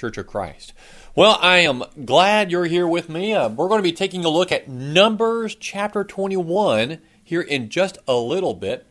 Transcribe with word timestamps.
Church 0.00 0.16
of 0.16 0.26
Christ. 0.26 0.72
Well, 1.14 1.38
I 1.42 1.58
am 1.58 1.84
glad 2.06 2.50
you're 2.50 2.64
here 2.64 2.88
with 2.88 3.10
me. 3.10 3.34
Uh, 3.34 3.50
we're 3.50 3.68
going 3.68 3.80
to 3.80 3.82
be 3.82 3.92
taking 3.92 4.24
a 4.24 4.30
look 4.30 4.50
at 4.50 4.66
Numbers 4.66 5.54
chapter 5.54 6.04
21 6.04 7.02
here 7.22 7.42
in 7.42 7.68
just 7.68 7.98
a 8.08 8.14
little 8.14 8.54
bit. 8.54 8.86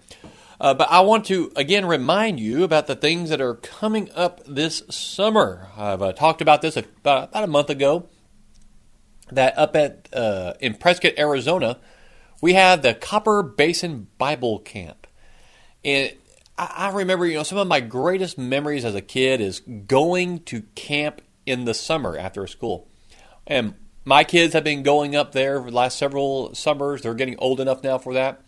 Uh, 0.62 0.76
but 0.76 0.88
I 0.92 1.02
want 1.02 1.26
to 1.26 1.52
again 1.56 1.88
remind 1.88 2.40
you 2.40 2.64
about 2.64 2.86
the 2.86 2.96
things 2.96 3.32
that 3.32 3.42
are 3.42 3.56
coming 3.56 4.12
up 4.14 4.42
this 4.46 4.84
summer. 4.92 5.70
I've 5.76 6.04
uh, 6.04 6.14
talked 6.14 6.44
about 6.44 6.62
this 6.62 6.78
about, 6.78 7.30
about, 7.30 7.44
a 7.44 7.48
month 7.48 7.72
ago. 7.72 8.08
That 9.32 9.58
up 9.58 9.76
at 9.76 10.10
uh, 10.14 10.54
in 10.60 10.76
Prescott, 10.76 11.14
Arizona, 11.18 11.80
we 12.40 12.54
have 12.54 12.84
the 12.84 12.94
Copper 12.94 13.42
Basin 13.42 14.10
Bible 14.20 14.60
Camp, 14.60 15.08
and 15.84 16.14
I, 16.60 16.92
remember, 16.92 17.26
you 17.26 17.36
know, 17.36 17.44
some 17.44 17.58
of 17.58 17.68
my 17.68 17.80
greatest 17.80 18.38
memories 18.38 18.84
as 18.84 18.96
a 18.96 19.02
kid 19.02 19.40
is 19.40 19.62
going 19.62 20.40
to 20.44 20.64
camp 20.76 21.22
in 21.46 21.66
the 21.66 21.74
summer 21.74 22.18
after 22.18 22.46
school. 22.48 22.88
And 23.48 23.76
my 24.04 24.24
kids 24.24 24.54
have 24.54 24.64
been 24.64 24.84
going 24.84 25.16
up 25.16 25.32
there 25.32 25.62
for 25.62 25.70
the 25.70 25.76
last 25.76 25.98
several 25.98 26.54
summers. 26.54 27.02
They're 27.02 27.14
getting 27.14 27.38
old 27.40 27.60
enough 27.60 27.84
now 27.84 27.98
for 27.98 28.14
that. 28.14 28.42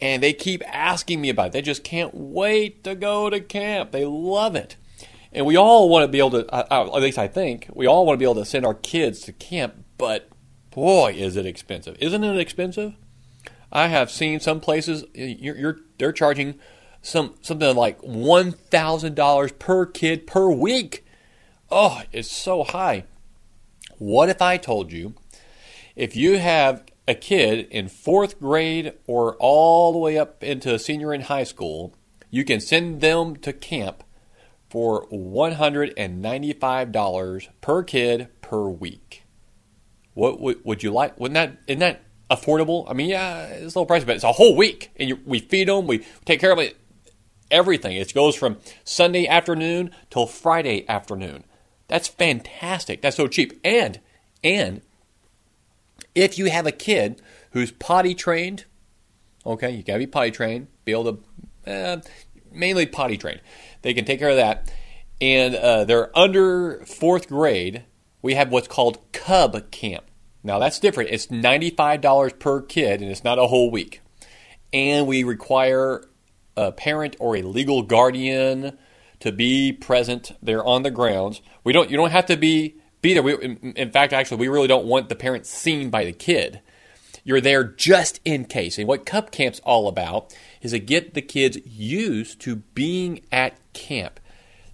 And 0.00 0.22
they 0.22 0.34
keep 0.34 0.62
asking 0.66 1.20
me 1.20 1.30
about 1.30 1.46
it. 1.46 1.52
They 1.52 1.62
just 1.62 1.82
can't 1.82 2.14
wait 2.14 2.84
to 2.84 2.94
go 2.94 3.30
to 3.30 3.40
camp. 3.40 3.92
They 3.92 4.04
love 4.04 4.54
it. 4.54 4.76
And 5.32 5.46
we 5.46 5.56
all 5.56 5.88
want 5.88 6.04
to 6.04 6.08
be 6.08 6.18
able 6.18 6.42
to, 6.42 6.54
at 6.54 6.92
least 6.94 7.18
I 7.18 7.28
think, 7.28 7.68
we 7.74 7.86
all 7.86 8.04
want 8.06 8.16
to 8.16 8.18
be 8.18 8.24
able 8.24 8.36
to 8.36 8.44
send 8.44 8.66
our 8.66 8.74
kids 8.74 9.20
to 9.20 9.32
camp, 9.32 9.84
but 9.98 10.28
boy, 10.70 11.14
is 11.16 11.36
it 11.36 11.46
expensive. 11.46 11.96
Isn't 12.00 12.24
it 12.24 12.38
expensive? 12.38 12.94
I 13.72 13.88
have 13.88 14.10
seen 14.10 14.40
some 14.40 14.60
places, 14.60 15.04
you're, 15.14 15.56
you're 15.56 15.78
they're 15.98 16.12
charging 16.12 16.58
some 17.06 17.34
something 17.40 17.74
like 17.76 18.00
one 18.00 18.50
thousand 18.50 19.14
dollars 19.14 19.52
per 19.52 19.86
kid 19.86 20.26
per 20.26 20.50
week. 20.50 21.06
Oh, 21.70 22.02
it's 22.12 22.30
so 22.30 22.64
high. 22.64 23.04
What 23.98 24.28
if 24.28 24.42
I 24.42 24.56
told 24.56 24.90
you 24.90 25.14
if 25.94 26.16
you 26.16 26.38
have 26.38 26.82
a 27.06 27.14
kid 27.14 27.68
in 27.70 27.86
fourth 27.88 28.40
grade 28.40 28.94
or 29.06 29.36
all 29.36 29.92
the 29.92 29.98
way 29.98 30.18
up 30.18 30.42
into 30.42 30.74
a 30.74 30.80
senior 30.80 31.14
in 31.14 31.20
high 31.22 31.44
school, 31.44 31.94
you 32.30 32.44
can 32.44 32.60
send 32.60 33.00
them 33.00 33.36
to 33.36 33.52
camp 33.52 34.02
for 34.68 35.06
$195 35.08 37.48
per 37.60 37.84
kid 37.84 38.26
per 38.40 38.68
week. 38.68 39.22
What 40.14 40.40
would, 40.40 40.64
would 40.64 40.82
you 40.82 40.90
like? 40.90 41.20
Wouldn't 41.20 41.34
that 41.34 41.58
isn't 41.68 41.78
that 41.78 42.02
affordable? 42.28 42.90
I 42.90 42.94
mean, 42.94 43.10
yeah, 43.10 43.46
it's 43.46 43.76
a 43.76 43.78
little 43.78 43.86
pricey, 43.86 44.06
but 44.06 44.16
it's 44.16 44.24
a 44.24 44.32
whole 44.32 44.56
week, 44.56 44.90
and 44.96 45.08
you, 45.08 45.20
we 45.24 45.38
feed 45.38 45.68
them, 45.68 45.86
we 45.86 46.04
take 46.24 46.40
care 46.40 46.50
of 46.50 46.58
it 46.58 46.76
everything. 47.50 47.96
It 47.96 48.14
goes 48.14 48.34
from 48.34 48.58
Sunday 48.84 49.26
afternoon 49.26 49.90
till 50.10 50.26
Friday 50.26 50.88
afternoon. 50.88 51.44
That's 51.88 52.08
fantastic. 52.08 53.02
That's 53.02 53.16
so 53.16 53.28
cheap. 53.28 53.60
And 53.64 54.00
and 54.42 54.82
if 56.14 56.38
you 56.38 56.46
have 56.46 56.66
a 56.66 56.72
kid 56.72 57.22
who's 57.52 57.70
potty 57.70 58.14
trained, 58.14 58.64
okay, 59.44 59.70
you 59.70 59.82
gotta 59.82 60.00
be 60.00 60.06
potty 60.06 60.30
trained, 60.30 60.68
be 60.84 60.92
able 60.92 61.18
to 61.64 61.70
uh, 61.70 62.00
mainly 62.52 62.86
potty 62.86 63.16
trained. 63.16 63.40
They 63.82 63.94
can 63.94 64.04
take 64.04 64.18
care 64.18 64.30
of 64.30 64.36
that. 64.36 64.72
And 65.20 65.54
uh, 65.54 65.84
they're 65.84 66.16
under 66.16 66.84
fourth 66.84 67.28
grade. 67.28 67.84
We 68.20 68.34
have 68.34 68.50
what's 68.50 68.68
called 68.68 68.98
Cub 69.12 69.70
Camp. 69.70 70.04
Now 70.42 70.58
that's 70.58 70.78
different. 70.78 71.10
It's 71.10 71.30
ninety-five 71.30 72.00
dollars 72.00 72.32
per 72.34 72.60
kid, 72.60 73.00
and 73.00 73.10
it's 73.10 73.24
not 73.24 73.38
a 73.38 73.46
whole 73.46 73.70
week. 73.70 74.00
And 74.72 75.06
we 75.06 75.24
require 75.24 76.04
a 76.56 76.72
parent 76.72 77.16
or 77.18 77.36
a 77.36 77.42
legal 77.42 77.82
guardian 77.82 78.78
to 79.20 79.32
be 79.32 79.72
present 79.72 80.32
there 80.42 80.64
on 80.64 80.82
the 80.82 80.90
grounds. 80.90 81.40
We 81.64 81.72
don't. 81.72 81.90
You 81.90 81.96
don't 81.96 82.10
have 82.10 82.26
to 82.26 82.36
be 82.36 82.76
be 83.02 83.14
there. 83.14 83.22
We, 83.22 83.34
in, 83.34 83.72
in 83.76 83.90
fact, 83.90 84.12
actually, 84.12 84.36
we 84.38 84.48
really 84.48 84.68
don't 84.68 84.86
want 84.86 85.08
the 85.08 85.14
parent 85.14 85.46
seen 85.46 85.90
by 85.90 86.04
the 86.04 86.12
kid. 86.12 86.60
You're 87.24 87.40
there 87.40 87.64
just 87.64 88.20
in 88.24 88.44
case. 88.44 88.78
And 88.78 88.86
what 88.86 89.04
Cub 89.04 89.32
Camp's 89.32 89.60
all 89.64 89.88
about 89.88 90.32
is 90.62 90.70
to 90.70 90.78
get 90.78 91.14
the 91.14 91.22
kids 91.22 91.58
used 91.66 92.40
to 92.42 92.54
being 92.56 93.22
at 93.32 93.58
camp. 93.72 94.20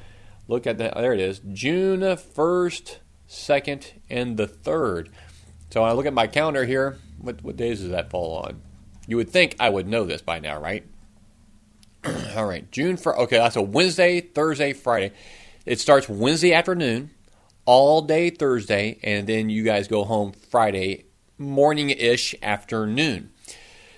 Look 0.48 0.66
at 0.66 0.76
that. 0.78 0.94
There 0.94 1.14
it 1.14 1.20
is. 1.20 1.40
June 1.52 2.00
1st 2.00 2.96
2nd, 3.28 3.92
and 4.08 4.36
the 4.36 4.46
3rd. 4.46 5.08
So 5.70 5.82
I 5.82 5.92
look 5.92 6.06
at 6.06 6.14
my 6.14 6.26
calendar 6.26 6.64
here. 6.64 6.98
What, 7.18 7.42
what 7.42 7.56
days 7.56 7.80
does 7.80 7.90
that 7.90 8.10
fall 8.10 8.38
on? 8.38 8.62
You 9.06 9.16
would 9.16 9.30
think 9.30 9.56
I 9.60 9.68
would 9.68 9.86
know 9.86 10.04
this 10.04 10.22
by 10.22 10.38
now, 10.38 10.60
right? 10.60 10.84
All 12.36 12.46
right, 12.46 12.70
June 12.70 12.96
for 12.96 13.18
okay, 13.20 13.38
that's 13.38 13.56
a 13.56 13.62
Wednesday, 13.62 14.20
Thursday, 14.20 14.72
Friday. 14.72 15.12
It 15.66 15.80
starts 15.80 16.08
Wednesday 16.08 16.54
afternoon, 16.54 17.10
all 17.64 18.00
day 18.00 18.30
Thursday, 18.30 18.98
and 19.02 19.26
then 19.26 19.50
you 19.50 19.62
guys 19.62 19.88
go 19.88 20.04
home 20.04 20.32
Friday 20.32 21.04
morning 21.36 21.90
ish 21.90 22.34
afternoon. 22.42 23.30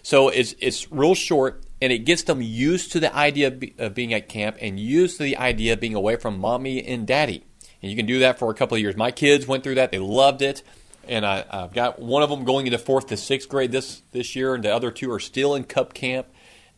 So 0.03 0.29
it's 0.29 0.55
it's 0.59 0.91
real 0.91 1.15
short, 1.15 1.65
and 1.81 1.93
it 1.93 2.01
gets 2.01 2.25
them 2.25 2.43
used 2.43 2.93
to 2.93 3.01
the 3.01 3.15
idea 3.15 3.57
of 3.79 3.95
being 3.95 4.13
at 4.13 4.29
camp 4.29 4.57
and 4.61 4.81
used 4.81 5.19
to 5.19 5.23
the 5.23 5.37
idea 5.37 5.75
of 5.75 5.81
being 5.81 5.95
away 5.95 6.17
from 6.17 6.39
mommy 6.39 6.85
and 6.85 7.07
daddy. 7.07 7.45
And 7.83 7.91
you 7.91 7.97
can 7.97 8.07
do 8.07 8.21
that 8.21 8.39
for 8.39 8.51
a 8.51 8.55
couple 8.55 8.77
of 8.77 8.81
years. 8.81 8.97
My 8.97 9.11
kids 9.11 9.47
went 9.47 9.65
through 9.65 9.75
that; 9.77 9.91
they 9.91 9.99
loved 9.99 10.43
it. 10.43 10.63
And 11.09 11.25
I, 11.27 11.45
have 11.51 11.73
got 11.73 11.99
one 11.99 12.23
of 12.23 12.31
them 12.31 12.45
going 12.45 12.67
into 12.67 12.79
fourth 12.79 13.09
to 13.09 13.17
sixth 13.17 13.49
grade 13.49 13.73
this 13.73 14.03
this 14.13 14.37
year, 14.37 14.55
and 14.55 14.65
the 14.65 14.75
other 14.75 14.91
two 14.91 15.11
are 15.11 15.21
still 15.21 15.55
in 15.55 15.65
Cub 15.65 15.95
Camp. 15.95 16.27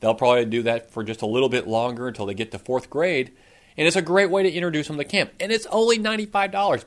They'll 0.01 0.15
probably 0.15 0.45
do 0.47 0.63
that 0.63 0.91
for 0.91 1.05
just 1.05 1.23
a 1.23 1.27
little 1.27 1.49
bit 1.49 1.69
longer 1.69 2.09
until 2.09 2.27
they 2.27 2.35
get 2.35 2.51
to 2.53 2.59
fourth 2.59 2.91
grade. 2.91 3.33
And 3.77 3.87
it's 3.87 3.97
a 3.97 4.03
great 4.03 4.31
way 4.31 4.43
to 4.43 4.51
introduce 4.51 4.89
them 4.89 4.99
to 4.99 5.05
camp. 5.05 5.31
And 5.41 5.51
it's 5.53 5.67
only 5.67 5.99
ninety 5.99 6.27
five 6.27 6.51
dollars. 6.51 6.85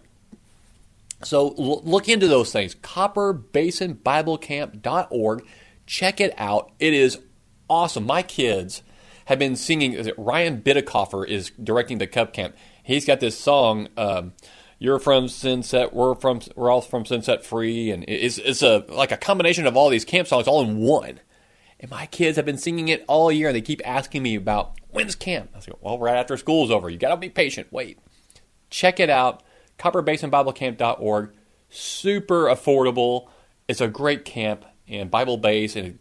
So 1.24 1.56
l- 1.58 1.82
look 1.84 2.09
into 2.09 2.28
those 2.28 2.52
things. 2.52 2.76
CopperBasinBibleCamp.org. 2.76 5.46
Check 5.86 6.20
it 6.20 6.34
out. 6.38 6.74
It 6.80 6.94
is 6.94 7.20
awesome. 7.70 8.06
My 8.06 8.22
kids 8.22 8.82
have 9.26 9.40
been 9.40 9.56
singing. 9.56 10.12
Ryan 10.18 10.62
Bidekoffer 10.62 11.26
is 11.28 11.52
directing 11.62 12.00
the 12.00 12.08
Cub 12.08 12.34
Camp 12.34 12.56
he's 12.85 13.06
got 13.06 13.19
this 13.19 13.38
song. 13.38 13.90
Um, 13.97 14.34
you're 14.79 15.00
from 15.00 15.28
Sunset. 15.28 15.94
We're 15.94 16.16
from. 16.16 16.41
We're 16.56 16.69
all 16.69 16.81
from 16.81 17.06
Sunset 17.06 17.46
Free, 17.46 17.91
and 17.91 18.06
it's 18.07 18.38
it's 18.38 18.62
a 18.62 18.85
like 18.90 19.12
a 19.12 19.18
combination 19.18 19.66
of 19.66 19.75
all 19.75 19.90
these 19.90 20.06
camp 20.06 20.28
songs 20.28 20.47
all 20.47 20.62
in 20.62 20.78
one. 20.78 21.19
And 21.79 21.91
my 21.91 22.06
kids 22.06 22.38
have 22.38 22.46
been 22.46 22.57
singing 22.57 22.88
it 22.88 23.03
all 23.07 23.31
year, 23.31 23.50
and 23.50 23.56
they 23.56 23.62
keep 23.62 23.81
asking 23.85 24.23
me 24.23 24.35
about 24.35 24.73
when's 24.90 25.16
camp. 25.16 25.51
I 25.56 25.59
say, 25.59 25.72
well, 25.81 26.00
right 26.00 26.16
after 26.16 26.38
school's 26.38 26.72
over. 26.72 26.90
You 26.90 26.97
got 26.97 27.09
to 27.09 27.18
be 27.18 27.29
patient. 27.29 27.68
Wait, 27.72 28.00
check 28.69 29.00
it 29.00 29.09
out. 29.09 29.44
CopperBasinBibleCamp.org. 29.79 31.34
Super 31.69 32.46
affordable. 32.46 33.28
It's 33.67 33.81
a 33.81 33.88
great 33.88 34.23
camp 34.23 34.63
and 34.88 35.12
Bible 35.12 35.38
based, 35.38 35.75
and 35.75 36.00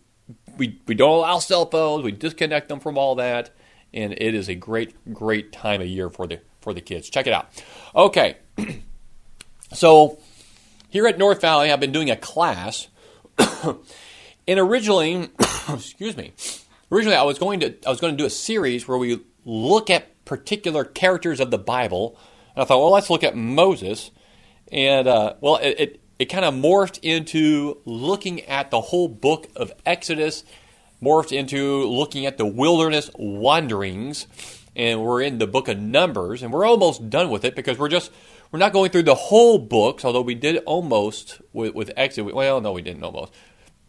we 0.56 0.80
we 0.86 0.94
don't 0.94 1.18
allow 1.18 1.38
cell 1.38 1.66
phones. 1.66 2.04
We 2.04 2.12
disconnect 2.12 2.68
them 2.68 2.80
from 2.80 2.98
all 2.98 3.14
that, 3.16 3.50
and 3.92 4.12
it 4.12 4.34
is 4.34 4.48
a 4.48 4.54
great 4.54 5.12
great 5.12 5.52
time 5.52 5.80
of 5.80 5.86
year 5.86 6.10
for 6.10 6.26
the 6.26 6.40
for 6.64 6.74
the 6.74 6.80
kids. 6.80 7.08
Check 7.08 7.28
it 7.28 7.32
out. 7.32 7.48
Okay. 7.94 8.38
so 9.72 10.18
here 10.88 11.06
at 11.06 11.18
North 11.18 11.40
Valley, 11.40 11.70
I've 11.70 11.78
been 11.78 11.92
doing 11.92 12.10
a 12.10 12.16
class. 12.16 12.88
and 13.38 14.58
originally, 14.60 15.28
excuse 15.68 16.16
me, 16.16 16.32
originally 16.90 17.16
I 17.16 17.22
was 17.22 17.38
going 17.38 17.60
to 17.60 17.76
I 17.86 17.90
was 17.90 18.00
going 18.00 18.14
to 18.14 18.16
do 18.16 18.26
a 18.26 18.30
series 18.30 18.88
where 18.88 18.98
we 18.98 19.20
look 19.44 19.90
at 19.90 20.24
particular 20.24 20.84
characters 20.84 21.38
of 21.38 21.50
the 21.50 21.58
Bible. 21.58 22.18
And 22.56 22.62
I 22.62 22.64
thought, 22.64 22.78
well, 22.78 22.90
let's 22.90 23.10
look 23.10 23.22
at 23.22 23.36
Moses. 23.36 24.10
And 24.72 25.06
uh, 25.06 25.34
well, 25.40 25.56
it, 25.56 25.76
it, 25.78 26.00
it 26.18 26.24
kind 26.26 26.44
of 26.44 26.54
morphed 26.54 26.98
into 27.02 27.78
looking 27.84 28.40
at 28.42 28.70
the 28.70 28.80
whole 28.80 29.08
book 29.08 29.48
of 29.54 29.72
Exodus, 29.84 30.44
morphed 31.02 31.36
into 31.36 31.84
looking 31.84 32.24
at 32.24 32.38
the 32.38 32.46
wilderness 32.46 33.10
wanderings 33.16 34.26
and 34.76 35.02
we're 35.02 35.22
in 35.22 35.38
the 35.38 35.46
book 35.46 35.68
of 35.68 35.78
Numbers, 35.78 36.42
and 36.42 36.52
we're 36.52 36.64
almost 36.64 37.10
done 37.10 37.30
with 37.30 37.44
it 37.44 37.54
because 37.54 37.78
we're 37.78 37.88
just 37.88 38.10
we're 38.50 38.58
not 38.58 38.72
going 38.72 38.90
through 38.90 39.04
the 39.04 39.14
whole 39.14 39.58
books, 39.58 40.04
although 40.04 40.20
we 40.20 40.34
did 40.34 40.58
almost 40.64 41.40
with, 41.52 41.74
with 41.74 41.92
Exodus. 41.96 42.32
Well, 42.32 42.60
no, 42.60 42.72
we 42.72 42.82
didn't 42.82 43.02
almost. 43.02 43.32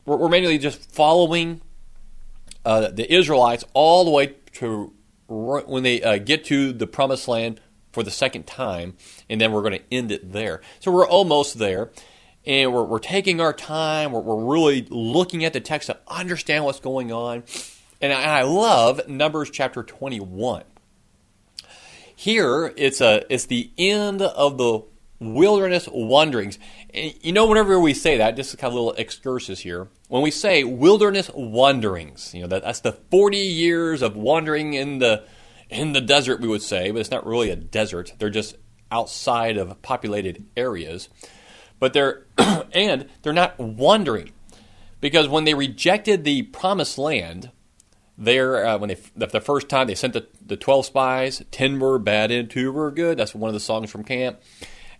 We're, 0.05 0.17
we're 0.17 0.29
mainly 0.29 0.57
just 0.57 0.91
following 0.91 1.61
uh, 2.63 2.89
the 2.89 3.11
Israelites 3.13 3.63
all 3.73 4.05
the 4.05 4.11
way 4.11 4.35
to 4.53 4.91
when 5.27 5.83
they 5.83 6.01
uh, 6.01 6.17
get 6.17 6.45
to 6.45 6.71
the 6.71 6.87
promised 6.87 7.27
land 7.27 7.59
for 7.91 8.03
the 8.03 8.11
second 8.11 8.45
time, 8.45 8.95
and 9.29 9.39
then 9.39 9.51
we're 9.51 9.61
going 9.61 9.79
to 9.79 9.93
end 9.93 10.11
it 10.11 10.31
there. 10.31 10.61
So 10.79 10.91
we're 10.91 11.07
almost 11.07 11.57
there, 11.57 11.91
and 12.45 12.73
we're, 12.73 12.83
we're 12.83 12.99
taking 12.99 13.41
our 13.41 13.53
time. 13.53 14.11
We're, 14.11 14.21
we're 14.21 14.51
really 14.51 14.85
looking 14.89 15.45
at 15.45 15.53
the 15.53 15.61
text 15.61 15.87
to 15.87 15.97
understand 16.07 16.65
what's 16.65 16.79
going 16.79 17.11
on. 17.11 17.43
And 18.01 18.11
I, 18.11 18.21
and 18.21 18.31
I 18.31 18.41
love 18.43 19.07
Numbers 19.07 19.49
chapter 19.49 19.81
21. 19.81 20.63
Here, 22.15 22.73
it's 22.77 23.01
a 23.01 23.23
it's 23.29 23.45
the 23.45 23.71
end 23.77 24.21
of 24.21 24.57
the 24.57 24.81
wilderness 25.19 25.87
wanderings. 25.91 26.59
And 26.93 27.13
you 27.21 27.31
know, 27.31 27.45
whenever 27.47 27.79
we 27.79 27.93
say 27.93 28.17
that, 28.17 28.35
just 28.35 28.53
a 28.53 28.57
kind 28.57 28.69
of 28.69 28.75
little 28.75 28.93
excursus 28.93 29.59
here. 29.59 29.87
When 30.07 30.21
we 30.21 30.31
say 30.31 30.63
wilderness 30.63 31.29
wanderings, 31.33 32.33
you 32.33 32.41
know 32.41 32.47
that, 32.47 32.63
that's 32.63 32.81
the 32.81 32.93
40 32.93 33.37
years 33.37 34.01
of 34.01 34.15
wandering 34.15 34.73
in 34.73 34.99
the 34.99 35.23
in 35.69 35.93
the 35.93 36.01
desert, 36.01 36.41
we 36.41 36.47
would 36.47 36.61
say, 36.61 36.91
but 36.91 36.99
it's 36.99 37.11
not 37.11 37.25
really 37.25 37.49
a 37.49 37.55
desert. 37.55 38.13
They're 38.19 38.29
just 38.29 38.55
outside 38.91 39.57
of 39.57 39.81
populated 39.81 40.45
areas. 40.55 41.09
But 41.79 41.93
they're 41.93 42.25
and 42.71 43.07
they're 43.21 43.33
not 43.33 43.59
wandering 43.59 44.31
because 45.01 45.27
when 45.27 45.43
they 45.43 45.53
rejected 45.53 46.23
the 46.23 46.43
promised 46.43 46.97
land, 46.97 47.51
there 48.17 48.65
uh, 48.65 48.77
when 48.77 48.89
they 48.89 48.97
the 49.15 49.41
first 49.41 49.69
time 49.69 49.87
they 49.87 49.95
sent 49.95 50.13
the, 50.13 50.27
the 50.45 50.57
12 50.57 50.85
spies 50.85 51.43
10 51.51 51.79
were 51.79 51.99
bad 51.99 52.31
and 52.31 52.49
2 52.49 52.71
were 52.71 52.91
good. 52.91 53.17
That's 53.17 53.35
one 53.35 53.49
of 53.49 53.53
the 53.53 53.59
songs 53.59 53.91
from 53.91 54.03
camp. 54.03 54.39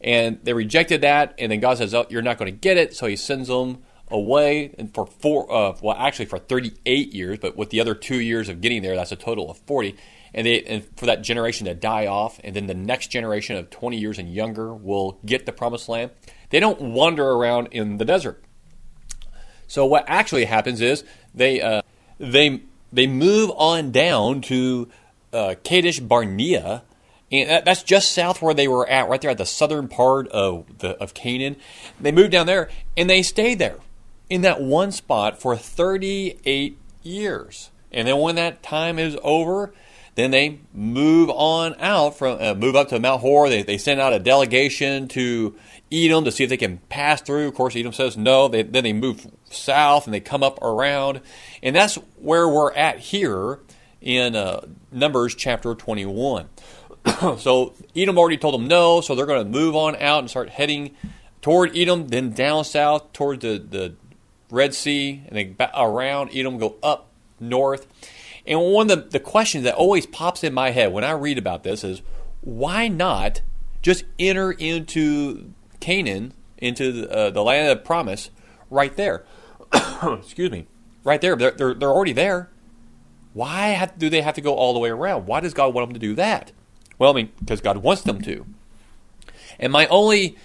And 0.01 0.39
they 0.43 0.53
rejected 0.53 1.01
that 1.01 1.33
and 1.37 1.51
then 1.51 1.59
god 1.59 1.77
says 1.77 1.93
oh 1.93 2.05
you're 2.09 2.21
not 2.21 2.37
going 2.37 2.51
to 2.51 2.57
get 2.57 2.77
it. 2.77 2.95
So 2.95 3.07
he 3.07 3.15
sends 3.15 3.47
them 3.47 3.83
away 4.11 4.75
and 4.77 4.93
for 4.93 5.05
four 5.05 5.51
uh, 5.51 5.75
well 5.81 5.95
actually 5.97 6.25
for 6.25 6.37
38 6.37 7.13
years 7.13 7.39
but 7.39 7.57
with 7.57 7.71
the 7.71 7.81
other 7.81 7.95
two 7.95 8.19
years 8.19 8.49
of 8.49 8.61
getting 8.61 8.83
there 8.83 8.95
that's 8.95 9.11
a 9.11 9.15
total 9.15 9.49
of 9.49 9.57
40 9.59 9.95
and 10.35 10.45
they 10.45 10.61
and 10.63 10.85
for 10.97 11.07
that 11.07 11.23
generation 11.23 11.65
to 11.65 11.73
die 11.73 12.05
off 12.05 12.39
and 12.43 12.55
then 12.55 12.67
the 12.67 12.75
next 12.75 13.07
generation 13.07 13.55
of 13.55 13.69
20 13.69 13.97
years 13.97 14.19
and 14.19 14.31
younger 14.31 14.73
will 14.73 15.17
get 15.25 15.45
the 15.45 15.51
promised 15.51 15.89
land. 15.89 16.11
They 16.49 16.59
don't 16.59 16.79
wander 16.79 17.27
around 17.27 17.69
in 17.71 17.97
the 17.97 18.05
desert. 18.05 18.43
So 19.67 19.85
what 19.85 20.03
actually 20.07 20.45
happens 20.45 20.81
is 20.81 21.03
they 21.33 21.61
uh, 21.61 21.81
they 22.19 22.61
they 22.95 23.07
move 23.07 23.51
on 23.55 23.91
down 23.91 24.41
to 24.41 24.89
uh, 25.33 25.55
Kadesh 25.63 25.99
Barnea, 25.99 26.83
and 27.31 27.49
that, 27.49 27.65
that's 27.65 27.83
just 27.83 28.13
south 28.13 28.41
where 28.41 28.53
they 28.53 28.67
were 28.67 28.87
at, 28.87 29.09
right 29.09 29.21
there 29.21 29.31
at 29.31 29.37
the 29.37 29.45
southern 29.45 29.87
part 29.87 30.27
of 30.29 30.65
the, 30.79 30.91
of 31.01 31.13
Canaan. 31.13 31.57
They 31.99 32.11
moved 32.11 32.31
down 32.31 32.47
there, 32.47 32.69
and 32.95 33.09
they 33.09 33.21
stayed 33.21 33.59
there 33.59 33.77
in 34.29 34.41
that 34.41 34.61
one 34.61 34.91
spot 34.91 35.39
for 35.39 35.55
38 35.55 36.77
years. 37.03 37.69
And 37.91 38.07
then 38.07 38.17
when 38.17 38.35
that 38.35 38.63
time 38.63 38.97
is 38.97 39.17
over, 39.23 39.73
then 40.15 40.31
they 40.31 40.59
move 40.73 41.29
on 41.29 41.75
out 41.79 42.17
from 42.17 42.37
uh, 42.41 42.53
move 42.53 42.75
up 42.75 42.89
to 42.89 42.99
Mount 42.99 43.21
Hor. 43.21 43.49
They, 43.49 43.63
they 43.63 43.77
send 43.77 43.99
out 43.99 44.13
a 44.13 44.19
delegation 44.19 45.07
to 45.09 45.55
Edom 45.91 46.25
to 46.25 46.31
see 46.31 46.43
if 46.43 46.49
they 46.49 46.57
can 46.57 46.79
pass 46.89 47.21
through. 47.21 47.47
Of 47.47 47.55
course, 47.55 47.75
Edom 47.75 47.93
says 47.93 48.17
no. 48.17 48.47
They, 48.47 48.63
then 48.63 48.83
they 48.83 48.93
move 48.93 49.27
south 49.49 50.05
and 50.05 50.13
they 50.13 50.19
come 50.19 50.43
up 50.43 50.61
around, 50.61 51.21
and 51.61 51.75
that's 51.75 51.95
where 52.17 52.47
we're 52.47 52.73
at 52.73 52.99
here 52.99 53.59
in 54.01 54.35
uh, 54.35 54.61
Numbers 54.91 55.35
chapter 55.35 55.75
21. 55.75 56.49
so 57.37 57.73
Edom 57.95 58.17
already 58.17 58.37
told 58.37 58.53
them 58.53 58.67
no, 58.67 59.01
so 59.01 59.15
they're 59.15 59.25
going 59.25 59.43
to 59.43 59.49
move 59.49 59.75
on 59.75 59.95
out 59.97 60.19
and 60.19 60.29
start 60.29 60.49
heading 60.49 60.91
toward 61.41 61.75
Edom, 61.77 62.07
then 62.07 62.31
down 62.31 62.63
south 62.63 63.13
toward 63.13 63.41
the, 63.41 63.57
the 63.57 63.95
Red 64.49 64.73
Sea, 64.73 65.23
and 65.27 65.37
then 65.57 65.69
around 65.75 66.31
Edom, 66.33 66.57
go 66.57 66.75
up 66.81 67.09
north. 67.39 67.87
And 68.47 68.59
one 68.61 68.89
of 68.89 69.03
the, 69.05 69.09
the 69.09 69.19
questions 69.19 69.63
that 69.63 69.75
always 69.75 70.05
pops 70.05 70.43
in 70.43 70.53
my 70.53 70.71
head 70.71 70.91
when 70.91 71.03
I 71.03 71.11
read 71.11 71.37
about 71.37 71.63
this 71.63 71.83
is 71.83 72.01
why 72.41 72.87
not 72.87 73.41
just 73.81 74.03
enter 74.19 74.51
into 74.51 75.51
Canaan, 75.85 76.33
into 76.57 76.91
the, 76.91 77.11
uh, 77.11 77.29
the 77.29 77.43
land 77.43 77.69
of 77.69 77.85
promise, 77.85 78.31
right 78.71 78.95
there? 78.97 79.23
Excuse 80.03 80.49
me. 80.49 80.65
Right 81.03 81.21
there. 81.21 81.35
They're, 81.35 81.51
they're, 81.51 81.73
they're 81.75 81.91
already 81.91 82.11
there. 82.11 82.49
Why 83.33 83.67
have, 83.67 83.99
do 83.99 84.09
they 84.09 84.21
have 84.21 84.33
to 84.33 84.41
go 84.41 84.55
all 84.55 84.73
the 84.73 84.79
way 84.79 84.89
around? 84.89 85.27
Why 85.27 85.41
does 85.41 85.53
God 85.53 85.75
want 85.75 85.87
them 85.87 85.93
to 85.93 85.99
do 85.99 86.15
that? 86.15 86.51
Well, 86.97 87.11
I 87.11 87.15
mean, 87.15 87.31
because 87.39 87.61
God 87.61 87.77
wants 87.77 88.01
them 88.01 88.19
to. 88.23 88.47
And 89.59 89.71
my 89.71 89.85
only 89.87 90.37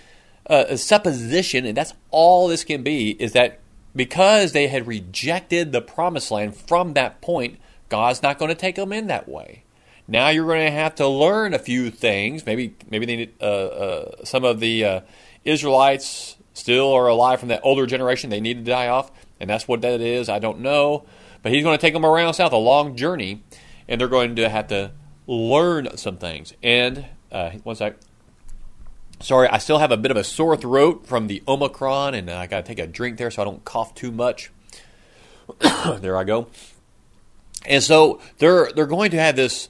uh, 0.47 0.77
supposition, 0.77 1.65
and 1.65 1.75
that's 1.75 1.95
all 2.11 2.47
this 2.47 2.63
can 2.63 2.83
be, 2.83 3.13
is 3.13 3.33
that 3.33 3.61
because 3.97 4.53
they 4.53 4.69
had 4.69 4.87
rejected 4.87 5.73
the 5.73 5.81
promised 5.81 6.31
land 6.31 6.55
from 6.55 6.93
that 6.93 7.23
point, 7.23 7.59
God's 7.89 8.23
not 8.23 8.39
going 8.39 8.51
to 8.51 8.55
take 8.55 8.77
them 8.77 8.93
in 8.93 9.07
that 9.07 9.27
way. 9.27 9.65
Now 10.11 10.29
you're 10.29 10.47
going 10.47 10.67
to 10.67 10.73
have 10.73 10.97
to 10.97 11.07
learn 11.07 11.55
a 11.55 11.59
few 11.59 11.89
things. 11.91 12.45
Maybe 12.45 12.75
maybe 12.91 13.07
they 13.07 13.17
need, 13.17 13.35
uh, 13.41 13.45
uh, 13.45 14.25
some 14.25 14.45
of 14.45 14.59
the 14.59 14.85
uh, 14.85 15.01
Israelites 15.45 16.37
still 16.53 16.93
are 16.93 17.09
alive 17.09 17.41
from 17.41 17.49
that 17.49 17.61
older 17.63 17.87
generation. 17.87 18.31
They 18.31 18.41
need 18.41 18.65
to 18.65 18.71
die 18.71 18.89
off, 18.89 19.11
and 19.39 19.49
that's 19.49 19.67
what 19.67 19.81
that 19.83 20.01
is. 20.01 20.29
I 20.29 20.39
don't 20.39 20.61
know, 20.61 21.05
but 21.43 21.53
He's 21.53 21.63
going 21.63 21.77
to 21.77 21.81
take 21.81 21.95
them 21.95 22.05
around 22.05 22.35
south, 22.35 22.53
a 22.53 22.57
long 22.57 22.97
journey, 22.97 23.43
and 23.89 24.01
they're 24.01 24.09
going 24.09 24.37
to 24.37 24.49
have 24.49 24.69
to 24.69 24.93
learn 25.27 25.97
some 25.97 26.19
things. 26.19 26.53
And 26.63 27.07
uh, 27.33 27.51
one 27.63 27.77
sec. 27.77 27.97
Sorry, 29.23 29.49
I 29.49 29.59
still 29.59 29.79
have 29.79 29.93
a 29.93 29.99
bit 29.99 30.11
of 30.11 30.17
a 30.17 30.25
sore 30.25 30.57
throat 30.57 31.07
from 31.07 31.27
the 31.27 31.43
Omicron, 31.47 32.15
and 32.15 32.31
I 32.31 32.47
got 32.47 32.65
to 32.65 32.67
take 32.67 32.79
a 32.79 32.87
drink 32.87 33.19
there 33.19 33.31
so 33.31 33.43
I 33.43 33.45
don't 33.45 33.63
cough 33.67 33.95
too 33.95 34.11
much. 34.11 34.51
there 35.99 36.17
I 36.17 36.25
go. 36.25 36.49
And 37.67 37.83
so 37.83 38.21
they're 38.39 38.71
they're 38.73 38.87
going 38.87 39.11
to 39.11 39.19
have 39.19 39.37
this 39.37 39.69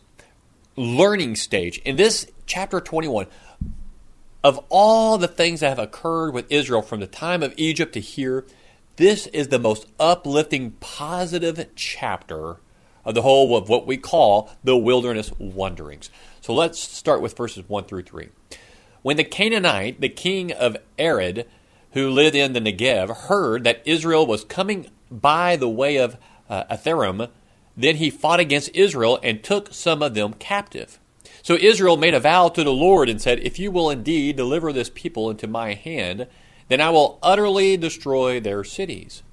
learning 0.77 1.37
stage. 1.37 1.79
In 1.79 1.97
this 1.97 2.31
chapter 2.47 2.81
21, 2.81 3.27
of 4.43 4.65
all 4.69 5.19
the 5.19 5.29
things 5.29 5.61
that 5.61 5.69
have 5.69 5.79
occurred 5.79 6.33
with 6.33 6.51
Israel 6.51 6.83
from 6.83 7.01
the 7.01 7.07
time 7.07 7.43
of 7.43 7.55
Egypt 7.57 7.93
to 7.95 8.01
here, 8.01 8.47
this 8.97 9.27
is 9.29 9.49
the 9.49 9.59
most 9.59 9.87
uplifting, 9.99 10.73
positive 10.73 11.69
chapter 11.75 12.57
of 13.05 13.15
the 13.15 13.23
whole 13.23 13.57
of 13.57 13.69
what 13.69 13.87
we 13.87 13.97
call 13.97 14.51
the 14.63 14.77
wilderness 14.77 15.33
wanderings. 15.39 16.11
So 16.41 16.55
let's 16.55 16.79
start 16.79 17.23
with 17.23 17.37
verses 17.37 17.69
1 17.69 17.85
through 17.85 18.03
3. 18.03 18.29
When 19.03 19.17
the 19.17 19.25
Canaanite, 19.25 20.01
the 20.01 20.09
king 20.09 20.53
of 20.53 20.77
Arad, 20.99 21.47
who 21.93 22.11
lived 22.11 22.37
in 22.37 22.53
the 22.53 22.61
Negev, 22.61 23.29
heard 23.29 23.65
that 23.65 23.83
Israel 23.85 24.27
was 24.27 24.45
coming 24.45 24.91
by 25.11 25.57
the 25.57 25.69
way 25.69 25.97
of 25.97 26.17
uh, 26.49 26.65
then 27.77 27.97
he 27.97 28.11
fought 28.11 28.41
against 28.41 28.75
Israel 28.75 29.19
and 29.23 29.43
took 29.43 29.73
some 29.73 30.03
of 30.03 30.14
them 30.14 30.35
captive. 30.35 30.99
So 31.50 31.57
Israel 31.57 31.97
made 31.97 32.14
a 32.14 32.21
vow 32.21 32.49
to 32.49 32.62
the 32.62 32.73
Lord 32.73 33.09
and 33.09 33.21
said, 33.21 33.40
If 33.40 33.59
you 33.59 33.73
will 33.73 33.90
indeed 33.90 34.37
deliver 34.37 34.73
this 34.73 34.88
people 34.88 35.28
into 35.28 35.49
my 35.49 35.75
hand, 35.75 36.28
then 36.69 36.80
I 36.80 36.90
will 36.90 37.19
utterly 37.25 37.76
destroy 37.76 38.38
their 38.38 38.62
cities. 38.62 39.25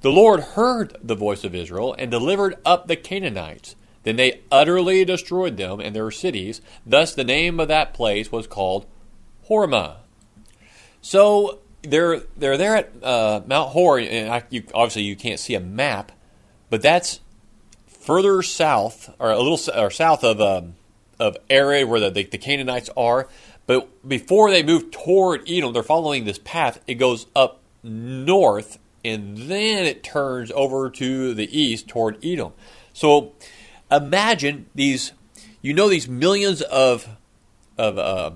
The 0.00 0.10
Lord 0.10 0.40
heard 0.40 0.96
the 1.00 1.14
voice 1.14 1.44
of 1.44 1.54
Israel 1.54 1.94
and 1.96 2.10
delivered 2.10 2.56
up 2.64 2.88
the 2.88 2.96
Canaanites. 2.96 3.76
Then 4.02 4.16
they 4.16 4.40
utterly 4.50 5.04
destroyed 5.04 5.56
them 5.56 5.78
and 5.78 5.94
their 5.94 6.10
cities. 6.10 6.62
Thus 6.84 7.14
the 7.14 7.22
name 7.22 7.60
of 7.60 7.68
that 7.68 7.94
place 7.94 8.32
was 8.32 8.48
called 8.48 8.84
Hormah. 9.48 9.98
So 11.00 11.60
they're 11.82 12.22
they're 12.36 12.58
there 12.58 12.74
at 12.74 13.04
uh, 13.04 13.42
Mount 13.46 13.70
Hor, 13.70 14.00
and 14.00 14.32
I, 14.32 14.42
you, 14.50 14.64
obviously 14.74 15.02
you 15.02 15.14
can't 15.14 15.38
see 15.38 15.54
a 15.54 15.60
map, 15.60 16.10
but 16.70 16.82
that's 16.82 17.20
further 17.86 18.42
south, 18.42 19.14
or 19.20 19.30
a 19.30 19.38
little 19.38 19.60
or 19.80 19.92
south 19.92 20.24
of 20.24 20.40
um, 20.40 20.74
of 21.22 21.36
area 21.48 21.86
where 21.86 22.00
the, 22.00 22.10
the, 22.10 22.24
the 22.24 22.38
Canaanites 22.38 22.90
are. 22.96 23.28
But 23.66 24.06
before 24.06 24.50
they 24.50 24.62
move 24.62 24.90
toward 24.90 25.48
Edom, 25.48 25.72
they're 25.72 25.84
following 25.84 26.24
this 26.24 26.38
path. 26.38 26.80
It 26.88 26.94
goes 26.94 27.26
up 27.36 27.60
north, 27.84 28.78
and 29.04 29.38
then 29.38 29.84
it 29.84 30.02
turns 30.02 30.50
over 30.50 30.90
to 30.90 31.32
the 31.32 31.48
east 31.56 31.86
toward 31.86 32.22
Edom. 32.24 32.52
So 32.92 33.32
imagine 33.90 34.66
these. 34.74 35.12
You 35.64 35.74
know 35.74 35.88
these 35.88 36.08
millions 36.08 36.60
of 36.62 37.08
of 37.78 37.96
uh, 37.96 38.32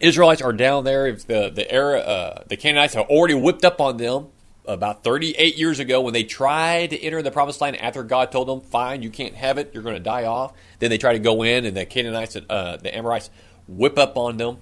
Israelites 0.00 0.40
are 0.40 0.54
down 0.54 0.84
there. 0.84 1.06
If 1.06 1.26
the 1.26 1.50
the 1.50 1.70
era, 1.70 1.98
uh, 1.98 2.44
the 2.48 2.56
Canaanites 2.56 2.94
have 2.94 3.06
already 3.10 3.34
whipped 3.34 3.64
up 3.64 3.78
on 3.78 3.98
them, 3.98 4.28
about 4.66 5.04
38 5.04 5.56
years 5.56 5.78
ago 5.78 6.00
when 6.00 6.14
they 6.14 6.24
tried 6.24 6.90
to 6.90 6.98
enter 7.00 7.22
the 7.22 7.30
promised 7.30 7.60
land 7.60 7.76
after 7.80 8.02
God 8.02 8.32
told 8.32 8.48
them, 8.48 8.60
fine, 8.60 9.02
you 9.02 9.10
can't 9.10 9.34
have 9.34 9.58
it, 9.58 9.72
you're 9.74 9.82
going 9.82 9.96
to 9.96 10.00
die 10.00 10.24
off. 10.24 10.52
Then 10.78 10.90
they 10.90 10.98
try 10.98 11.12
to 11.12 11.18
go 11.18 11.42
in, 11.42 11.64
and 11.64 11.76
the 11.76 11.84
Canaanites, 11.84 12.36
uh, 12.48 12.76
the 12.78 12.96
Amorites, 12.96 13.30
whip 13.68 13.98
up 13.98 14.16
on 14.16 14.36
them. 14.36 14.58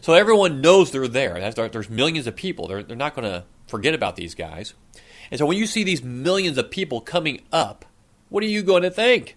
So 0.00 0.14
everyone 0.14 0.60
knows 0.60 0.90
they're 0.90 1.08
there. 1.08 1.52
There's 1.52 1.90
millions 1.90 2.26
of 2.26 2.36
people. 2.36 2.68
They're, 2.68 2.82
they're 2.82 2.96
not 2.96 3.14
going 3.14 3.30
to 3.30 3.44
forget 3.66 3.94
about 3.94 4.16
these 4.16 4.34
guys. 4.34 4.74
And 5.30 5.38
so 5.38 5.46
when 5.46 5.58
you 5.58 5.66
see 5.66 5.84
these 5.84 6.02
millions 6.02 6.58
of 6.58 6.70
people 6.70 7.00
coming 7.00 7.42
up, 7.52 7.84
what 8.28 8.42
are 8.42 8.48
you 8.48 8.62
going 8.62 8.82
to 8.82 8.90
think? 8.90 9.36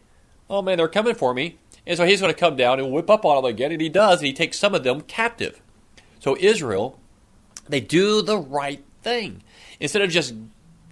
Oh 0.50 0.62
man, 0.62 0.78
they're 0.78 0.88
coming 0.88 1.16
for 1.16 1.34
me. 1.34 1.58
And 1.86 1.98
so 1.98 2.06
he's 2.06 2.22
going 2.22 2.34
to 2.34 2.40
come 2.40 2.56
down 2.56 2.80
and 2.80 2.92
whip 2.92 3.10
up 3.10 3.26
on 3.26 3.36
them 3.36 3.46
again, 3.46 3.72
and 3.72 3.82
he 3.82 3.90
does, 3.90 4.20
and 4.20 4.28
he 4.28 4.34
takes 4.34 4.58
some 4.58 4.74
of 4.74 4.84
them 4.84 5.02
captive. 5.02 5.62
So 6.20 6.38
Israel, 6.40 7.00
they 7.68 7.82
do 7.82 8.22
the 8.22 8.38
right 8.38 8.84
thing 9.02 9.44
instead 9.84 10.02
of 10.02 10.10
just 10.10 10.34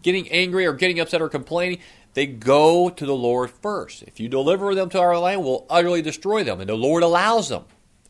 getting 0.02 0.30
angry 0.30 0.66
or 0.66 0.74
getting 0.74 1.00
upset 1.00 1.22
or 1.22 1.30
complaining, 1.30 1.80
they 2.14 2.26
go 2.26 2.90
to 2.90 3.06
the 3.06 3.16
Lord 3.16 3.50
first. 3.50 4.04
If 4.04 4.20
you 4.20 4.28
deliver 4.28 4.76
them 4.76 4.90
to 4.90 5.00
our 5.00 5.18
land, 5.18 5.44
we'll 5.44 5.66
utterly 5.70 6.02
destroy 6.02 6.44
them. 6.44 6.60
And 6.60 6.70
the 6.70 6.76
Lord 6.76 7.02
allows 7.02 7.48
them. 7.48 7.64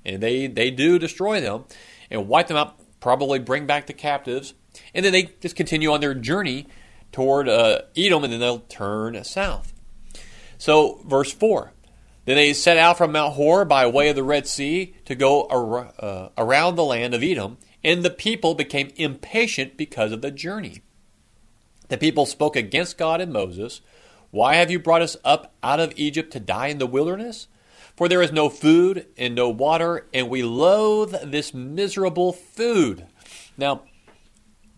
And 0.03 0.23
they, 0.23 0.47
they 0.47 0.71
do 0.71 0.97
destroy 0.97 1.39
them 1.39 1.65
and 2.09 2.27
wipe 2.27 2.47
them 2.47 2.57
out, 2.57 2.79
probably 2.99 3.37
bring 3.37 3.67
back 3.67 3.85
the 3.85 3.93
captives. 3.93 4.55
And 4.95 5.05
then 5.05 5.13
they 5.13 5.31
just 5.39 5.55
continue 5.55 5.91
on 5.91 6.01
their 6.01 6.15
journey 6.15 6.65
toward 7.11 7.47
uh, 7.47 7.83
Edom, 7.95 8.23
and 8.23 8.33
then 8.33 8.39
they'll 8.39 8.59
turn 8.59 9.23
south. 9.23 9.73
So, 10.57 11.01
verse 11.05 11.31
4 11.31 11.73
Then 12.25 12.37
they 12.37 12.53
set 12.53 12.77
out 12.77 12.97
from 12.97 13.11
Mount 13.11 13.33
Hor 13.33 13.65
by 13.65 13.85
way 13.85 14.09
of 14.09 14.15
the 14.15 14.23
Red 14.23 14.47
Sea 14.47 14.95
to 15.05 15.13
go 15.13 15.45
ar- 15.47 15.93
uh, 15.99 16.29
around 16.37 16.75
the 16.75 16.85
land 16.85 17.13
of 17.13 17.21
Edom, 17.21 17.57
and 17.83 18.03
the 18.03 18.09
people 18.09 18.53
became 18.53 18.91
impatient 18.95 19.77
because 19.77 20.11
of 20.11 20.21
the 20.21 20.31
journey. 20.31 20.81
The 21.89 21.97
people 21.97 22.25
spoke 22.25 22.55
against 22.55 22.97
God 22.97 23.21
and 23.21 23.33
Moses. 23.33 23.81
Why 24.29 24.55
have 24.55 24.71
you 24.71 24.79
brought 24.79 25.01
us 25.01 25.17
up 25.25 25.53
out 25.61 25.79
of 25.79 25.93
Egypt 25.97 26.31
to 26.33 26.39
die 26.39 26.67
in 26.67 26.77
the 26.77 26.87
wilderness? 26.87 27.47
For 27.97 28.07
there 28.07 28.21
is 28.21 28.31
no 28.31 28.49
food 28.49 29.07
and 29.17 29.35
no 29.35 29.49
water, 29.49 30.07
and 30.13 30.29
we 30.29 30.43
loathe 30.43 31.31
this 31.31 31.53
miserable 31.53 32.31
food. 32.31 33.05
Now, 33.57 33.81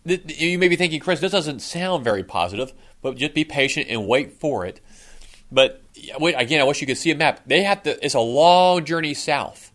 you 0.04 0.58
may 0.58 0.68
be 0.68 0.76
thinking, 0.76 1.00
Chris, 1.00 1.20
this 1.20 1.32
doesn't 1.32 1.60
sound 1.60 2.02
very 2.04 2.24
positive, 2.24 2.72
but 3.00 3.16
just 3.16 3.32
be 3.32 3.44
patient 3.44 3.86
and 3.88 4.08
wait 4.08 4.32
for 4.32 4.66
it. 4.66 4.80
But 5.52 5.82
again, 6.20 6.60
I 6.60 6.64
wish 6.64 6.80
you 6.80 6.86
could 6.86 6.98
see 6.98 7.12
a 7.12 7.16
map. 7.16 7.40
They 7.46 7.62
have 7.62 7.84
to. 7.84 8.04
It's 8.04 8.14
a 8.14 8.20
long 8.20 8.84
journey 8.84 9.14
south, 9.14 9.70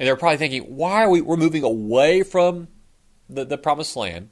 and 0.00 0.06
they're 0.06 0.16
probably 0.16 0.38
thinking, 0.38 0.62
"Why 0.62 1.04
are 1.04 1.10
we? 1.10 1.20
We're 1.20 1.36
moving 1.36 1.62
away 1.62 2.22
from 2.22 2.68
the, 3.28 3.44
the 3.44 3.58
promised 3.58 3.94
land. 3.94 4.30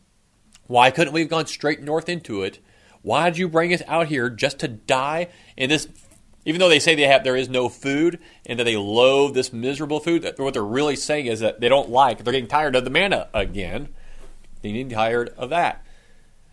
Why 0.66 0.90
couldn't 0.90 1.12
we 1.12 1.20
have 1.20 1.28
gone 1.28 1.46
straight 1.46 1.82
north 1.82 2.08
into 2.08 2.42
it? 2.42 2.58
Why 3.02 3.28
did 3.28 3.38
you 3.38 3.48
bring 3.50 3.74
us 3.74 3.82
out 3.86 4.06
here 4.06 4.30
just 4.30 4.58
to 4.60 4.68
die 4.68 5.28
in 5.58 5.68
this? 5.68 5.86
Even 6.46 6.58
though 6.58 6.70
they 6.70 6.78
say 6.78 6.94
they 6.94 7.02
have, 7.02 7.22
there 7.22 7.36
is 7.36 7.50
no 7.50 7.68
food, 7.68 8.18
and 8.46 8.58
that 8.58 8.64
they 8.64 8.78
loathe 8.78 9.34
this 9.34 9.52
miserable 9.52 10.00
food. 10.00 10.26
What 10.38 10.54
they're 10.54 10.64
really 10.64 10.96
saying 10.96 11.26
is 11.26 11.40
that 11.40 11.60
they 11.60 11.68
don't 11.68 11.90
like. 11.90 12.24
They're 12.24 12.32
getting 12.32 12.48
tired 12.48 12.74
of 12.74 12.84
the 12.84 12.90
manna 12.90 13.28
again. 13.34 13.90
They're 14.62 14.72
getting 14.72 14.88
tired 14.88 15.34
of 15.36 15.50
that, 15.50 15.84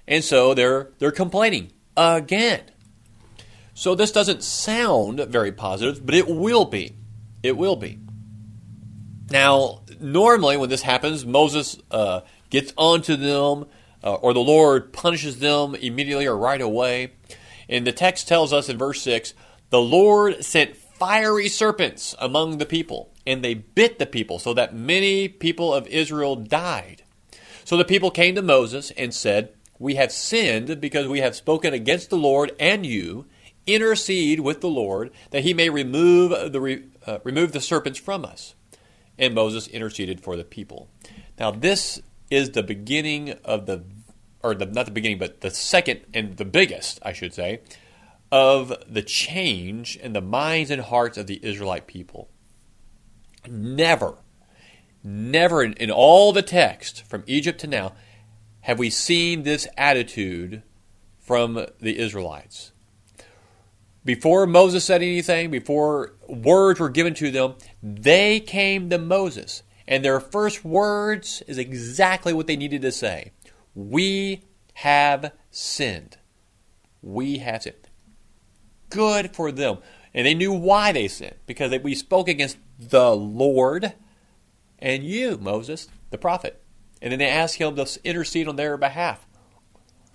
and 0.09 0.25
so 0.25 0.53
they're 0.53 0.89
they're 0.99 1.11
complaining 1.11 1.71
again. 1.95 2.63
So 3.73 3.95
this 3.95 4.11
doesn't 4.11 4.43
sound 4.43 5.21
very 5.21 5.53
positive, 5.53 6.05
but 6.05 6.15
it 6.15 6.27
will 6.27 6.65
be. 6.65 6.97
It 7.43 7.55
will 7.55 7.77
be. 7.77 7.99
Now, 9.29 9.81
normally 9.99 10.57
when 10.57 10.69
this 10.69 10.81
happens, 10.81 11.25
Moses 11.25 11.77
uh, 11.91 12.21
gets 12.49 12.73
onto 12.77 13.15
them 13.15 13.65
uh, 14.03 14.13
or 14.13 14.33
the 14.33 14.39
Lord 14.39 14.93
punishes 14.93 15.39
them 15.39 15.75
immediately 15.75 16.27
or 16.27 16.37
right 16.37 16.61
away. 16.61 17.13
And 17.67 17.85
the 17.85 17.91
text 17.91 18.27
tells 18.27 18.53
us 18.53 18.69
in 18.69 18.77
verse 18.77 19.01
6 19.01 19.33
the 19.71 19.81
Lord 19.81 20.45
sent 20.45 20.77
fiery 20.77 21.49
serpents 21.49 22.15
among 22.19 22.59
the 22.59 22.65
people, 22.65 23.11
and 23.25 23.43
they 23.43 23.55
bit 23.55 23.99
the 23.99 24.05
people, 24.05 24.39
so 24.39 24.53
that 24.53 24.75
many 24.75 25.27
people 25.27 25.73
of 25.73 25.87
Israel 25.87 26.35
died. 26.35 27.03
So 27.65 27.75
the 27.75 27.83
people 27.83 28.11
came 28.11 28.35
to 28.35 28.41
Moses 28.43 28.91
and 28.91 29.13
said, 29.13 29.53
We 29.79 29.95
have 29.95 30.11
sinned 30.11 30.79
because 30.79 31.07
we 31.07 31.19
have 31.19 31.35
spoken 31.35 31.73
against 31.73 32.11
the 32.11 32.17
Lord 32.17 32.51
and 32.59 32.85
you. 32.85 33.25
Intercede 33.67 34.41
with 34.41 34.61
the 34.61 34.69
Lord 34.69 35.11
that 35.31 35.41
he 35.41 35.55
may 35.55 35.71
remove 35.71 36.29
the, 36.29 36.83
uh, 37.07 37.17
remove 37.23 37.51
the 37.51 37.59
serpents 37.59 37.97
from 37.97 38.23
us. 38.23 38.53
And 39.17 39.33
Moses 39.33 39.67
interceded 39.67 40.21
for 40.21 40.35
the 40.35 40.43
people. 40.43 40.89
Now, 41.39 41.51
this 41.51 42.01
is 42.29 42.51
the 42.51 42.63
beginning 42.63 43.31
of 43.43 43.65
the 43.65 43.83
or 44.45 44.53
the, 44.53 44.67
not 44.67 44.85
the 44.85 44.91
beginning, 44.91 45.17
but 45.17 45.41
the 45.41 45.49
second 45.49 46.01
and 46.13 46.37
the 46.37 46.45
biggest, 46.45 46.99
I 47.01 47.13
should 47.13 47.33
say, 47.33 47.61
of 48.31 48.71
the 48.87 49.01
change 49.01 49.95
in 49.95 50.13
the 50.13 50.21
minds 50.21 50.69
and 50.69 50.83
hearts 50.83 51.17
of 51.17 51.25
the 51.25 51.39
Israelite 51.43 51.87
people. 51.87 52.29
Never, 53.47 54.17
never 55.03 55.63
in, 55.63 55.73
in 55.73 55.89
all 55.89 56.31
the 56.31 56.43
text 56.43 57.07
from 57.07 57.23
Egypt 57.25 57.59
to 57.61 57.67
now 57.67 57.93
have 58.61 58.77
we 58.77 58.91
seen 58.91 59.43
this 59.43 59.67
attitude 59.77 60.61
from 61.17 61.65
the 61.79 61.97
Israelites. 61.97 62.71
Before 64.05 64.45
Moses 64.45 64.85
said 64.85 65.01
anything, 65.01 65.49
before 65.49 66.13
words 66.27 66.79
were 66.79 66.89
given 66.89 67.15
to 67.15 67.31
them, 67.31 67.55
they 67.81 68.39
came 68.39 68.89
to 68.91 68.99
Moses. 68.99 69.63
And 69.87 70.05
their 70.05 70.19
first 70.19 70.63
words 70.63 71.41
is 71.47 71.57
exactly 71.57 72.31
what 72.31 72.47
they 72.47 72.55
needed 72.55 72.83
to 72.83 72.91
say. 72.91 73.31
We 73.73 74.43
have 74.75 75.31
sinned. 75.49 76.17
We 77.01 77.39
have 77.39 77.63
sinned. 77.63 77.89
Good 78.89 79.35
for 79.35 79.51
them. 79.51 79.79
And 80.13 80.25
they 80.25 80.33
knew 80.33 80.53
why 80.53 80.91
they 80.91 81.07
sinned, 81.07 81.35
because 81.45 81.77
we 81.83 81.95
spoke 81.95 82.29
against 82.29 82.57
the 82.79 83.15
Lord 83.15 83.93
and 84.79 85.03
you, 85.03 85.37
Moses, 85.37 85.87
the 86.11 86.17
prophet. 86.17 86.63
And 87.01 87.11
then 87.11 87.19
they 87.19 87.27
asked 87.27 87.55
him 87.55 87.75
to 87.75 87.99
intercede 88.03 88.47
on 88.47 88.55
their 88.55 88.77
behalf 88.77 89.27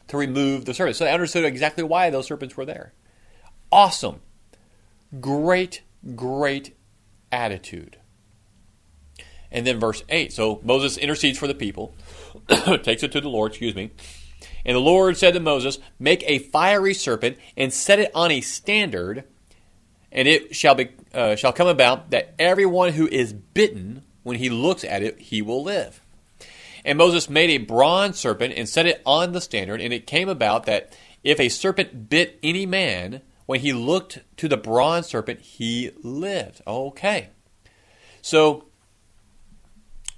to 0.09 0.17
remove 0.17 0.65
the 0.65 0.75
serpents. 0.75 0.99
So 0.99 1.05
they 1.05 1.13
understood 1.13 1.45
exactly 1.45 1.85
why 1.85 2.11
those 2.11 2.27
serpents 2.27 2.57
were 2.57 2.65
there. 2.65 2.93
Awesome. 3.73 4.21
Great, 5.21 5.83
great 6.15 6.77
attitude. 7.31 7.99
And 9.51 9.67
then 9.67 9.81
verse 9.81 10.05
8. 10.09 10.33
So 10.33 10.61
Moses 10.63 10.97
intercedes 10.97 11.39
for 11.39 11.47
the 11.47 11.55
people. 11.55 11.95
takes 12.83 13.03
it 13.03 13.13
to 13.13 13.21
the 13.21 13.29
Lord, 13.29 13.53
excuse 13.53 13.75
me. 13.75 13.91
And 14.65 14.77
the 14.77 14.81
Lord 14.81 15.17
said 15.17 15.35
to 15.35 15.41
Moses, 15.41 15.79
Make 15.99 16.23
a 16.27 16.39
fiery 16.39 16.95
serpent 16.95 17.39
and 17.57 17.73
set 17.73 17.99
it 17.99 18.11
on 18.15 18.31
a 18.31 18.41
standard, 18.41 19.25
and 20.13 20.29
it 20.29 20.55
shall 20.55 20.75
be 20.75 20.91
uh, 21.15 21.35
shall 21.37 21.53
come 21.53 21.67
about 21.67 22.11
that 22.11 22.35
everyone 22.39 22.93
who 22.93 23.09
is 23.09 23.33
bitten, 23.33 24.03
when 24.23 24.37
he 24.37 24.51
looks 24.51 24.85
at 24.85 25.03
it, 25.03 25.19
he 25.19 25.43
will 25.43 25.63
live. 25.63 26.01
And 26.85 26.99
Moses 26.99 27.29
made 27.29 27.51
a 27.51 27.59
bronze 27.59 28.19
serpent 28.19 28.55
and 28.57 28.69
set 28.69 28.87
it 28.87 29.03
on 29.05 29.33
the 29.33 29.41
standard, 29.41 29.81
and 29.81 29.93
it 29.93 30.07
came 30.07 30.29
about 30.29 30.67
that 30.67 30.97
if 31.25 31.41
a 31.41 31.49
serpent 31.49 32.09
bit 32.09 32.39
any 32.43 32.65
man, 32.65 33.23
when 33.51 33.59
he 33.59 33.73
looked 33.73 34.21
to 34.37 34.47
the 34.47 34.57
bronze 34.57 35.09
serpent, 35.09 35.41
he 35.41 35.91
lived. 36.05 36.63
Okay. 36.69 37.31
So 38.23 38.67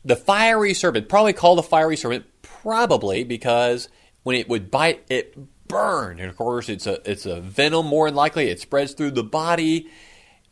the 0.04 0.16
fiery 0.16 0.74
serpent, 0.74 1.08
probably 1.08 1.32
called 1.32 1.56
the 1.56 1.62
fiery 1.62 1.96
serpent, 1.96 2.26
probably 2.42 3.24
because 3.24 3.88
when 4.22 4.36
it 4.36 4.50
would 4.50 4.70
bite, 4.70 5.06
it 5.08 5.34
burned. 5.66 6.20
And 6.20 6.28
of 6.28 6.36
course, 6.36 6.68
it's 6.68 6.86
a 6.86 7.00
it's 7.10 7.24
a 7.24 7.40
venom. 7.40 7.86
More 7.86 8.06
than 8.06 8.16
likely, 8.16 8.50
it 8.50 8.60
spreads 8.60 8.92
through 8.92 9.12
the 9.12 9.24
body, 9.24 9.88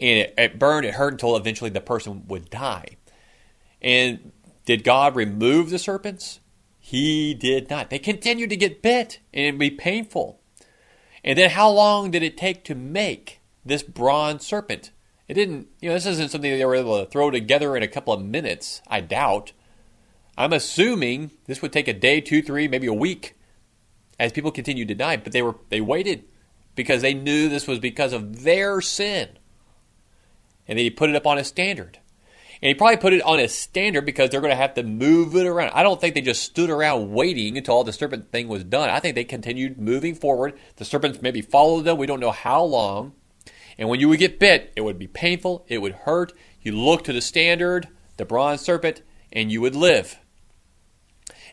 and 0.01 0.21
it, 0.21 0.35
it 0.39 0.59
burned. 0.59 0.87
It 0.87 0.95
hurt 0.95 1.13
until 1.13 1.37
eventually 1.37 1.69
the 1.69 1.83
person 1.83 2.29
would 2.29 2.49
die. 2.49 2.97
And 3.83 4.33
did 4.65 4.85
God 4.85 5.17
remove 5.17 5.69
the 5.69 5.79
serpents? 5.79 6.41
He 6.79 7.35
did 7.35 7.69
not. 7.69 7.91
They 7.91 7.99
continued 7.99 8.49
to 8.49 8.57
get 8.57 8.81
bit, 8.81 9.19
and 9.35 9.49
it'd 9.49 9.61
be 9.61 9.71
painful. 9.71 10.40
And 11.25 11.39
then, 11.39 11.51
how 11.51 11.71
long 11.71 12.11
did 12.11 12.23
it 12.23 12.37
take 12.37 12.65
to 12.65 12.75
make 12.75 13.41
this 13.65 13.83
bronze 13.83 14.47
serpent? 14.47 14.91
It 15.29 15.35
didn't, 15.35 15.69
you 15.81 15.89
know, 15.89 15.95
this 15.95 16.07
isn't 16.07 16.31
something 16.31 16.51
they 16.51 16.65
were 16.65 16.75
able 16.75 16.99
to 16.99 17.09
throw 17.09 17.31
together 17.31 17.77
in 17.77 17.85
a 17.85 17.89
couple 17.89 18.13
of 18.13 18.21
minutes, 18.21 18.83
I 18.89 19.01
doubt. 19.01 19.53
I'm 20.37 20.53
assuming 20.53 21.31
this 21.47 21.63
would 21.63 21.73
take 21.73 21.87
a 21.87 21.93
day, 21.93 22.21
two, 22.21 22.43
three, 22.43 22.67
maybe 22.67 22.89
a 22.89 22.93
week 22.93 23.37
as 24.19 24.33
people 24.33 24.51
continued 24.51 24.89
to 24.89 24.95
die, 24.95 25.17
but 25.17 25.33
they 25.33 25.41
were 25.41 25.55
they 25.69 25.81
waited 25.81 26.25
because 26.75 27.01
they 27.01 27.15
knew 27.15 27.49
this 27.49 27.69
was 27.69 27.79
because 27.79 28.13
of 28.13 28.43
their 28.43 28.81
sin. 28.81 29.29
And 30.67 30.79
he 30.79 30.91
put 30.91 31.11
it 31.11 31.17
up 31.17 31.27
on 31.27 31.39
a 31.39 31.45
standard. 31.45 32.00
And 32.63 32.69
he 32.69 32.75
probably 32.75 32.99
put 32.99 33.15
it 33.15 33.23
on 33.23 33.41
a 33.41 33.49
standard 33.49 34.05
because 34.05 34.29
they're 34.29 34.43
going 34.43 34.51
to 34.51 34.57
have 34.57 34.75
to 34.75 34.83
move 34.83 35.35
it 35.35 35.47
around. 35.47 35.71
I 35.75 35.83
don't 35.83 35.99
think 35.99 36.15
they 36.15 36.21
just 36.21 36.43
stood 36.43 36.69
around 36.69 37.11
waiting 37.11 37.57
until 37.57 37.75
all 37.75 37.85
the 37.85 37.93
serpent 37.93 38.31
thing 38.31 38.49
was 38.49 38.65
done. 38.65 38.91
I 38.91 39.01
think 39.01 39.15
they 39.15 39.25
continued 39.25 39.79
moving 39.79 40.15
forward. 40.15 40.59
The 40.77 40.85
serpents 40.85 41.23
maybe 41.23 41.41
followed 41.41 41.83
them. 41.83 41.97
We 41.97 42.07
don't 42.07 42.21
know 42.21 42.33
how 42.33 42.63
long. 42.63 43.15
And 43.79 43.89
when 43.89 43.99
you 43.99 44.11
would 44.11 44.19
get 44.19 44.39
bit, 44.39 44.75
it 44.77 44.83
would 44.83 44.99
be 44.99 45.07
painful, 45.07 45.65
it 45.69 45.79
would 45.79 45.95
hurt. 45.95 46.35
You 46.61 46.73
look 46.73 47.05
to 47.05 47.15
the 47.15 47.23
standard, 47.23 47.89
the 48.19 48.27
bronze 48.27 48.61
serpent, 48.61 49.01
and 49.33 49.51
you 49.51 49.63
would 49.63 49.75
live. 49.75 50.19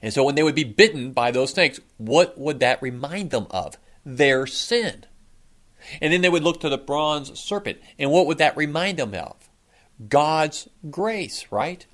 And 0.02 0.14
so 0.14 0.26
when 0.26 0.36
they 0.36 0.44
would 0.44 0.56
be 0.56 0.66
bitten 0.66 1.14
by 1.14 1.32
those 1.32 1.52
snakes, 1.52 1.80
what 1.96 2.38
would 2.38 2.60
that 2.60 2.82
remind 2.82 3.32
them 3.32 3.48
of? 3.50 3.78
Their 4.06 4.46
sin. 4.46 5.06
And 6.02 6.12
then 6.12 6.22
they 6.22 6.30
would 6.30 6.44
look 6.44 6.60
to 6.62 6.70
the 6.70 6.78
bronze 6.78 7.40
serpent, 7.40 7.80
and 7.98 8.12
what 8.12 8.28
would 8.28 8.40
that 8.40 8.58
remind 8.58 8.98
them 9.00 9.14
of? 9.14 9.47
God's 10.08 10.68
grace, 10.89 11.48
right? 11.51 11.86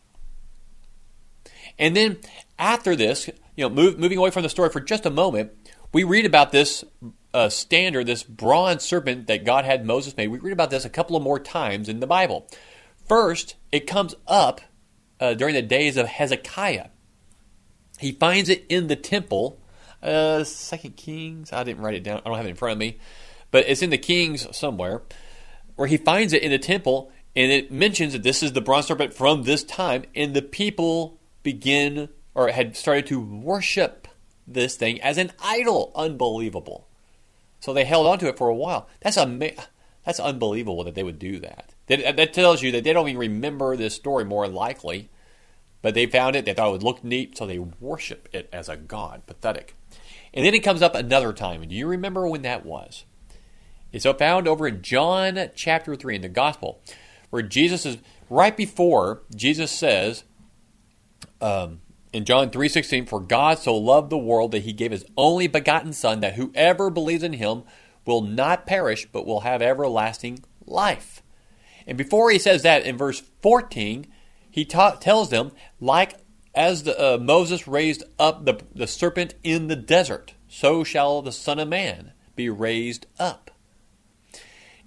And 1.80 1.96
then 1.96 2.18
after 2.60 2.96
this, 2.96 3.30
you 3.56 3.64
know, 3.64 3.70
move, 3.70 3.98
moving 3.98 4.18
away 4.18 4.32
from 4.32 4.44
the 4.44 4.50
story 4.50 4.70
for 4.70 4.80
just 4.80 5.06
a 5.06 5.10
moment, 5.10 5.52
we 5.94 6.04
read 6.04 6.26
about 6.26 6.52
this 6.52 6.84
uh, 7.34 7.50
standard, 7.50 8.06
this 8.06 8.24
bronze 8.24 8.84
serpent 8.84 9.28
that 9.28 9.46
God 9.46 9.66
had 9.66 9.86
Moses 9.86 10.18
made. 10.18 10.28
We 10.28 10.40
read 10.40 10.54
about 10.54 10.70
this 10.70 10.86
a 10.86 10.90
couple 10.90 11.16
of 11.16 11.24
more 11.24 11.40
times 11.40 11.88
in 11.88 12.00
the 12.00 12.08
Bible. 12.08 12.48
First, 13.08 13.56
it 13.72 13.88
comes 13.88 14.16
up 14.28 14.62
uh, 15.20 15.34
during 15.34 15.56
the 15.56 15.62
days 15.62 15.98
of 15.98 16.08
Hezekiah. 16.08 16.88
He 18.00 18.12
finds 18.12 18.50
it 18.50 18.66
in 18.70 18.88
the 18.88 18.96
temple. 18.96 19.60
uh, 20.02 20.44
Second 20.44 20.98
Kings. 20.98 21.54
I 21.54 21.64
didn't 21.64 21.82
write 21.84 21.96
it 21.96 22.04
down. 22.04 22.22
I 22.26 22.30
don't 22.30 22.38
have 22.38 22.46
it 22.46 22.50
in 22.50 22.56
front 22.56 22.74
of 22.74 22.78
me, 22.78 23.00
but 23.52 23.66
it's 23.68 23.82
in 23.82 23.90
the 23.90 23.98
Kings 23.98 24.46
somewhere, 24.56 25.02
where 25.76 25.88
he 25.88 25.98
finds 25.98 26.34
it 26.34 26.44
in 26.44 26.52
the 26.52 26.60
temple, 26.60 27.12
and 27.36 27.52
it 27.52 27.72
mentions 27.72 28.14
that 28.14 28.24
this 28.24 28.44
is 28.44 28.54
the 28.54 28.62
bronze 28.62 28.88
serpent 28.88 29.14
from 29.14 29.44
this 29.44 29.64
time, 29.64 30.04
and 30.16 30.34
the 30.34 30.42
people 30.42 31.20
begin 31.42 32.10
or 32.36 32.50
had 32.50 32.76
started 32.76 33.08
to 33.08 33.20
worship 33.20 34.08
this 34.48 34.76
thing 34.76 35.02
as 35.02 35.18
an 35.18 35.32
idol. 35.44 35.92
Unbelievable. 35.96 36.88
So 37.60 37.74
they 37.74 37.86
held 37.86 38.08
on 38.08 38.20
to 38.20 38.28
it 38.28 38.38
for 38.38 38.50
a 38.50 38.56
while. 38.56 38.90
That's 39.00 39.18
ama- 39.18 39.52
That's 40.06 40.20
unbelievable 40.20 40.84
that 40.84 40.96
they 40.96 41.04
would 41.04 41.20
do 41.20 41.40
that. 41.40 41.74
that. 41.88 42.18
That 42.18 42.34
tells 42.34 42.62
you 42.62 42.72
that 42.74 42.84
they 42.84 42.94
don't 42.94 43.08
even 43.08 43.20
remember 43.20 43.76
this 43.78 43.96
story 43.96 44.26
more 44.26 44.48
likely, 44.48 45.10
but 45.82 45.94
they 45.94 46.06
found 46.06 46.36
it. 46.36 46.46
They 46.46 46.54
thought 46.54 46.70
it 46.70 46.74
would 46.74 46.84
look 46.84 47.04
neat, 47.04 47.38
so 47.38 47.46
they 47.46 47.60
worship 47.60 48.28
it 48.34 48.50
as 48.52 48.68
a 48.68 48.76
god. 48.76 49.26
Pathetic. 49.26 49.76
And 50.34 50.46
then 50.46 50.54
it 50.54 50.60
comes 50.60 50.82
up 50.82 50.96
another 50.96 51.32
time. 51.32 51.62
And 51.62 51.70
do 51.70 51.76
you 51.76 51.88
remember 51.88 52.28
when 52.28 52.42
that 52.42 52.66
was? 52.66 53.06
It's 53.92 54.06
found 54.06 54.48
over 54.48 54.68
in 54.68 54.82
John 54.82 55.52
chapter 55.56 55.96
3 55.96 56.16
in 56.16 56.22
the 56.24 56.30
Gospel, 56.30 56.82
where 57.34 57.42
Jesus 57.42 57.84
is 57.84 57.98
right 58.30 58.56
before 58.56 59.24
Jesus 59.36 59.72
says 59.72 60.24
um, 61.42 61.82
in 62.14 62.26
John 62.26 62.52
3:16, 62.52 63.08
"For 63.08 63.20
God 63.20 63.58
so 63.58 63.76
loved 63.76 64.12
the 64.12 64.20
world 64.20 64.52
that 64.52 64.62
he 64.62 64.72
gave 64.72 64.92
his 64.92 65.04
only 65.18 65.48
begotten 65.48 65.94
son 65.94 66.20
that 66.20 66.36
whoever 66.36 66.92
believes 66.92 67.24
in 67.24 67.34
him 67.34 67.64
will 68.06 68.22
not 68.22 68.68
perish 68.68 69.08
but 69.12 69.26
will 69.26 69.40
have 69.40 69.64
everlasting 69.64 70.44
life." 70.68 71.24
And 71.88 71.98
before 71.98 72.30
he 72.30 72.38
says 72.38 72.62
that 72.62 72.86
in 72.86 72.98
verse 72.98 73.24
14, 73.42 74.06
he 74.52 74.64
ta- 74.64 74.98
tells 74.98 75.32
them 75.32 75.54
like 75.82 76.20
as 76.54 76.84
the, 76.84 77.16
uh, 77.16 77.18
Moses 77.18 77.68
raised 77.68 78.04
up 78.20 78.46
the, 78.46 78.62
the 78.76 78.86
serpent 78.86 79.34
in 79.42 79.70
the 79.70 79.76
desert, 79.76 80.36
so 80.48 80.84
shall 80.84 81.24
the 81.24 81.32
Son 81.32 81.58
of 81.58 81.68
Man 81.68 82.12
be 82.36 82.48
raised 82.48 83.08
up. 83.18 83.50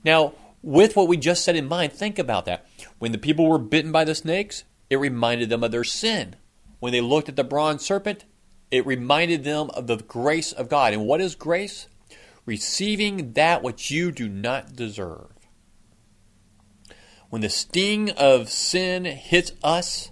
Now, 0.05 0.35
with 0.63 0.97
what 0.97 1.09
we 1.09 1.17
just 1.17 1.45
said 1.45 1.57
in 1.57 1.69
mind, 1.69 1.93
think 1.93 2.19
about 2.19 2.45
that. 2.47 2.67
When 2.99 3.13
the 3.13 3.19
people 3.19 3.49
were 3.49 3.59
bitten 3.59 3.93
by 3.93 4.05
the 4.05 4.15
snakes, 4.15 4.65
it 4.91 4.97
reminded 4.97 5.49
them 5.49 5.65
of 5.65 5.73
their 5.73 5.85
sin. 5.85 6.37
When 6.81 6.93
they 6.93 7.01
looked 7.01 7.29
at 7.29 7.37
the 7.37 7.45
bronze 7.45 7.85
serpent, 7.85 8.25
it 8.71 8.87
reminded 8.87 9.45
them 9.45 9.71
of 9.71 9.87
the 9.87 9.97
grace 9.97 10.53
of 10.53 10.69
God. 10.69 10.93
And 10.93 11.07
what 11.07 11.21
is 11.21 11.35
grace? 11.35 11.89
Receiving 12.45 13.33
that 13.33 13.63
which 13.63 13.91
you 13.91 14.13
do 14.13 14.29
not 14.29 14.75
deserve. 14.75 15.33
When 17.29 17.43
the 17.43 17.49
sting 17.49 18.11
of 18.11 18.51
sin 18.51 19.05
hits 19.05 19.53
us, 19.63 20.11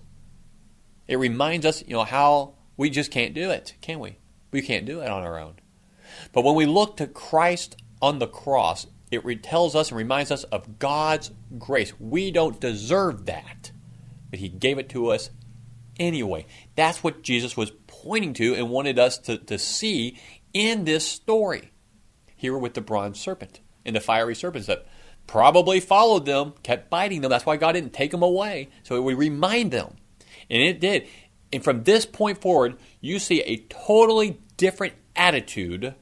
it 1.07 1.17
reminds 1.17 1.67
us, 1.67 1.85
you 1.87 1.95
know, 1.95 2.05
how 2.05 2.55
we 2.77 2.91
just 2.91 3.11
can't 3.11 3.35
do 3.35 3.51
it, 3.51 3.75
can 3.81 4.01
we? 4.01 4.19
We 4.51 4.63
can't 4.63 4.87
do 4.87 5.01
it 5.01 5.09
on 5.09 5.23
our 5.23 5.39
own. 5.39 5.55
But 6.33 6.45
when 6.45 6.55
we 6.55 6.67
look 6.67 6.97
to 6.97 7.07
Christ 7.07 7.77
on 8.01 8.19
the 8.19 8.27
cross, 8.27 8.87
it 9.17 9.43
tells 9.43 9.75
us 9.75 9.91
and 9.91 9.99
reminds 9.99 10.31
us 10.31 10.45
of 10.45 10.79
God's 10.79 11.31
grace. 11.59 11.93
We 11.99 12.31
don't 12.31 12.61
deserve 12.61 13.27
that, 13.27 13.73
but 14.31 14.39
He 14.39 14.49
gave 14.49 14.79
it 14.79 14.89
to 14.91 15.09
us 15.09 15.31
anyway. 15.99 16.47
That's 16.77 17.03
what 17.03 17.23
Jesus 17.23 17.57
was 17.57 17.73
pointing 17.87 18.35
to 18.35 18.55
and 18.55 18.71
wanted 18.71 18.99
us 18.99 19.19
to, 19.19 19.39
to 19.39 19.59
see 19.59 20.19
in 20.53 20.85
this 20.85 21.07
story 21.07 21.71
here 22.37 22.57
with 22.57 22.75
the 22.75 22.81
bronze 22.81 23.21
serpent 23.21 23.61
and 23.85 23.95
the 23.97 24.01
fiery 24.01 24.35
serpents 24.35 24.67
that 24.67 24.87
probably 25.27 25.81
followed 25.81 26.27
them, 26.27 26.55
kept 26.63 26.91
biting 26.91 27.21
them. 27.21 27.31
That's 27.31 27.47
why 27.47 27.57
God 27.57 27.73
didn't 27.73 27.93
take 27.93 28.11
them 28.11 28.23
away, 28.23 28.69
so 28.83 28.97
it 28.97 29.01
would 29.01 29.19
remind 29.19 29.71
them 29.71 29.97
and 30.51 30.63
it 30.63 30.81
did. 30.81 31.09
And 31.53 31.63
from 31.63 31.85
this 31.85 32.05
point 32.05 32.41
forward, 32.41 32.77
you 33.01 33.19
see 33.19 33.41
a 33.43 33.59
totally 33.69 34.41
different 34.57 34.95
attitude 35.17 35.95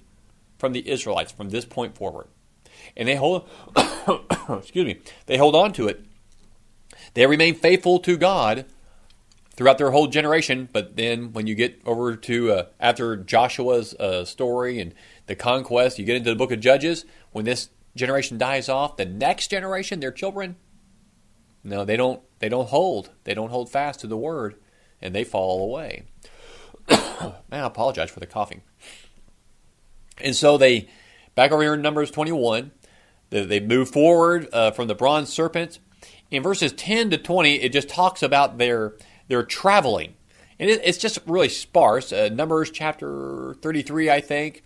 from 0.59 0.73
the 0.73 0.89
Israelites 0.89 1.33
from 1.33 1.51
this 1.51 1.65
point 1.65 1.97
forward. 1.97 2.29
And 2.97 3.09
they 3.09 3.17
hold 3.17 3.49
excuse 4.49 4.85
me, 4.85 4.99
they 5.27 5.37
hold 5.37 5.55
on 5.55 5.73
to 5.75 5.89
it. 5.89 6.05
They 7.15 7.27
remain 7.27 7.55
faithful 7.55 7.99
to 8.01 8.17
God 8.17 8.65
throughout 9.55 9.79
their 9.79 9.91
whole 9.91 10.07
generation, 10.07 10.69
but 10.73 10.97
then 10.97 11.33
when 11.33 11.47
you 11.47 11.55
get 11.55 11.81
over 11.85 12.17
to 12.17 12.53
uh, 12.53 12.67
after 12.81 13.17
Joshua's 13.17 13.95
uh, 13.95 14.25
story 14.25 14.81
and 14.81 14.95
the 15.27 15.35
conquest, 15.35 15.99
you 15.99 16.05
get 16.05 16.17
into 16.17 16.31
the 16.31 16.37
book 16.37 16.53
of 16.53 16.61
Judges, 16.61 17.05
when 17.33 17.45
this 17.45 17.69
generation 17.95 18.39
dies 18.39 18.69
off, 18.69 18.97
the 18.97 19.05
next 19.05 19.49
generation, 19.49 20.01
their 20.01 20.11
children, 20.11 20.57
no, 21.65 21.85
they 21.85 21.97
don't 21.97 22.23
they 22.39 22.49
don't 22.49 22.69
hold. 22.69 23.11
They 23.25 23.35
don't 23.35 23.51
hold 23.51 23.71
fast 23.71 24.01
to 24.01 24.07
the 24.07 24.17
word 24.17 24.57
and 25.01 25.15
they 25.15 25.25
fall 25.25 25.63
away. 25.63 26.05
Man, 26.91 27.35
I 27.51 27.67
apologize 27.67 28.11
for 28.11 28.21
the 28.21 28.27
coughing. 28.27 28.63
And 30.19 30.35
so 30.35 30.57
they 30.57 30.89
back 31.35 31.53
over 31.53 31.63
here 31.63 31.75
in 31.75 31.83
Numbers 31.83 32.11
21, 32.11 32.71
they, 33.31 33.45
they 33.45 33.61
move 33.61 33.91
forward 33.91 34.49
uh, 34.53 34.71
from 34.71 34.89
the 34.89 34.95
bronze 34.95 35.33
serpent. 35.33 35.79
In 36.31 36.43
verses 36.43 36.73
10 36.73 37.11
to 37.11 37.19
20, 37.19 37.57
it 37.57 37.73
just 37.73 37.89
talks 37.89 38.23
about 38.23 38.59
their 38.59 38.95
their 39.29 39.43
traveling. 39.43 40.15
And 40.59 40.69
it, 40.71 40.81
it's 40.85 40.99
just 40.99 41.19
really 41.27 41.49
sparse. 41.49 42.13
Uh, 42.13 42.29
Numbers 42.33 42.71
chapter 42.71 43.57
33, 43.63 44.11
I 44.11 44.21
think, 44.21 44.63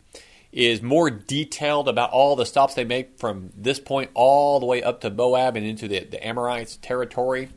is 0.53 0.83
more 0.83 1.11
detailed 1.11 1.89
about 1.89 2.11
all 2.11 2.37
the 2.37 2.47
stops 2.47 2.75
they 2.75 2.85
make 2.85 3.19
from 3.19 3.51
this 3.57 3.79
point 3.79 4.11
all 4.15 4.59
the 4.59 4.67
way 4.67 4.83
up 4.83 5.01
to 5.03 5.11
Moab 5.11 5.57
and 5.57 5.67
into 5.67 5.87
the, 5.87 6.01
the 6.01 6.27
Amorites 6.27 6.77
territory. 6.79 7.49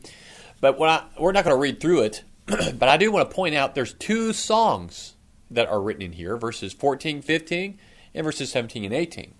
But 0.60 0.80
I, 0.80 1.04
we're 1.18 1.32
not 1.32 1.44
going 1.44 1.56
to 1.56 1.60
read 1.60 1.80
through 1.80 2.02
it, 2.02 2.24
but 2.46 2.88
I 2.88 2.96
do 2.96 3.10
want 3.10 3.28
to 3.28 3.34
point 3.34 3.54
out 3.54 3.74
there's 3.74 3.94
two 3.94 4.32
songs 4.32 5.14
that 5.50 5.68
are 5.68 5.80
written 5.80 6.02
in 6.02 6.12
here 6.12 6.36
verses 6.36 6.72
14, 6.72 7.22
15, 7.22 7.78
and 8.14 8.24
verses 8.24 8.50
17 8.50 8.84
and 8.84 8.94
18. 8.94 9.34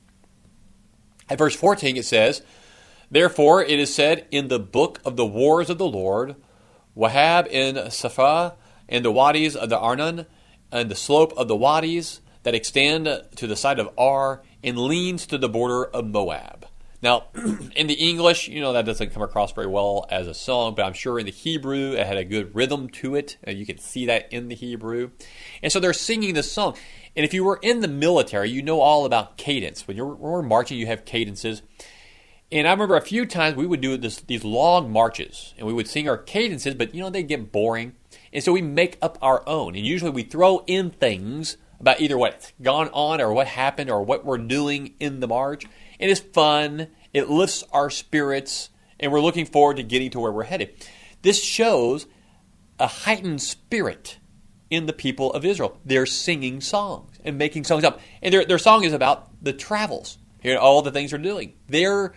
At 1.29 1.39
verse 1.39 1.55
14, 1.55 1.97
it 1.97 2.05
says, 2.05 2.43
Therefore 3.11 3.63
it 3.63 3.79
is 3.79 3.95
said 3.95 4.27
in 4.31 4.49
the 4.49 4.59
book 4.59 5.01
of 5.05 5.17
the 5.17 5.27
wars 5.27 5.71
of 5.71 5.79
the 5.79 5.89
Lord, 5.89 6.37
Waheb 6.97 7.47
in 7.49 7.91
Suphah, 7.91 8.55
and 8.89 9.05
the 9.05 9.13
wadis 9.13 9.55
of 9.55 9.69
the 9.69 9.79
Arnon, 9.79 10.27
and 10.73 10.91
the 10.91 10.97
slope 10.97 11.33
of 11.37 11.49
the 11.49 11.57
wadis, 11.57 12.21
that 12.43 12.55
extend 12.55 13.07
to 13.37 13.47
the 13.47 13.57
side 13.57 13.79
of 13.79 13.91
Ar 13.99 14.43
and 14.63 14.79
leans 14.79 15.27
to 15.27 15.39
the 15.39 15.49
border 15.49 15.85
of 15.85 16.07
Moab. 16.07 16.67
Now, 17.03 17.29
in 17.77 17.87
the 17.87 17.95
English, 17.95 18.49
you 18.49 18.61
know, 18.61 18.75
that 18.75 18.85
doesn't 18.85 19.11
come 19.11 19.23
across 19.23 19.53
very 19.53 19.67
well 19.67 20.07
as 20.11 20.27
a 20.27 20.35
song, 20.35 20.75
but 20.75 20.85
I'm 20.85 20.93
sure 20.93 21.19
in 21.19 21.27
the 21.27 21.33
Hebrew 21.33 21.93
it 21.93 22.07
had 22.07 22.19
a 22.19 22.25
good 22.25 22.55
rhythm 22.55 22.89
to 22.91 23.15
it. 23.15 23.37
You 23.47 23.65
can 23.65 23.79
see 23.79 24.07
that 24.07 24.33
in 24.33 24.49
the 24.49 24.55
Hebrew. 24.55 25.11
And 25.63 25.73
so 25.73 25.81
they're 25.81 25.93
singing 25.93 26.35
this 26.35 26.53
song. 26.53 26.77
And 27.17 27.25
if 27.25 27.35
you 27.35 27.45
were 27.45 27.59
in 27.63 27.81
the 27.81 27.89
military, 27.89 28.51
you 28.51 28.63
know 28.63 28.81
all 28.81 29.05
about 29.05 29.37
cadence. 29.37 29.87
When 29.87 29.97
you're, 29.97 30.15
when 30.15 30.33
you're 30.33 30.43
marching, 30.43 30.79
you 30.79 30.87
have 30.87 31.05
cadences. 31.05 31.63
And 32.53 32.67
I 32.67 32.73
remember 32.73 32.97
a 32.97 33.01
few 33.01 33.27
times 33.27 33.57
we 33.57 33.67
would 33.67 33.81
do 33.81 33.97
this, 33.97 34.21
these 34.21 34.45
long 34.45 34.93
marches 34.93 35.55
and 35.57 35.67
we 35.67 35.73
would 35.73 35.89
sing 35.89 36.09
our 36.09 36.19
cadences, 36.19 36.75
but 36.75 36.95
you 36.95 37.01
know, 37.01 37.11
they 37.11 37.23
get 37.23 37.53
boring. 37.53 37.95
And 38.33 38.43
so 38.43 38.53
we 38.53 38.63
make 38.63 38.99
up 39.01 39.19
our 39.23 39.49
own. 39.49 39.77
And 39.77 39.87
usually 39.87 40.11
we 40.11 40.23
throw 40.23 40.65
in 40.67 40.91
things 40.91 41.57
about 41.81 42.01
either 42.01 42.19
what's 42.19 42.53
gone 42.61 42.89
on 42.93 43.21
or 43.21 43.33
what 43.33 43.47
happened 43.47 43.91
or 43.91 44.03
what 44.03 44.25
we're 44.25 44.39
doing 44.39 44.95
in 45.01 45.21
the 45.21 45.29
march. 45.29 45.65
And 45.99 46.11
it's 46.11 46.21
fun, 46.21 46.89
it 47.13 47.29
lifts 47.29 47.65
our 47.73 47.91
spirits, 47.91 48.71
and 48.99 49.11
we're 49.11 49.21
looking 49.21 49.47
forward 49.47 49.77
to 49.79 49.83
getting 49.83 50.11
to 50.11 50.21
where 50.21 50.33
we're 50.33 50.45
headed. 50.45 50.71
This 51.23 51.43
shows 51.43 52.07
a 52.79 52.87
heightened 52.87 53.43
spirit 53.43 54.19
in 54.71 54.87
the 54.87 54.93
people 54.93 55.33
of 55.33 55.45
Israel. 55.45 55.79
They're 55.85 56.07
singing 56.07 56.61
songs 56.61 57.19
and 57.25 57.37
making 57.37 57.65
songs 57.65 57.85
up. 57.85 58.01
And 58.23 58.33
their, 58.33 58.45
their 58.45 58.59
song 58.59 58.85
is 58.85 58.93
about 58.93 59.29
the 59.43 59.53
travels, 59.53 60.19
you 60.43 60.55
know, 60.55 60.61
all 60.61 60.81
the 60.81 60.93
things 60.93 61.11
they're 61.11 61.19
doing. 61.19 61.55
They're 61.69 62.15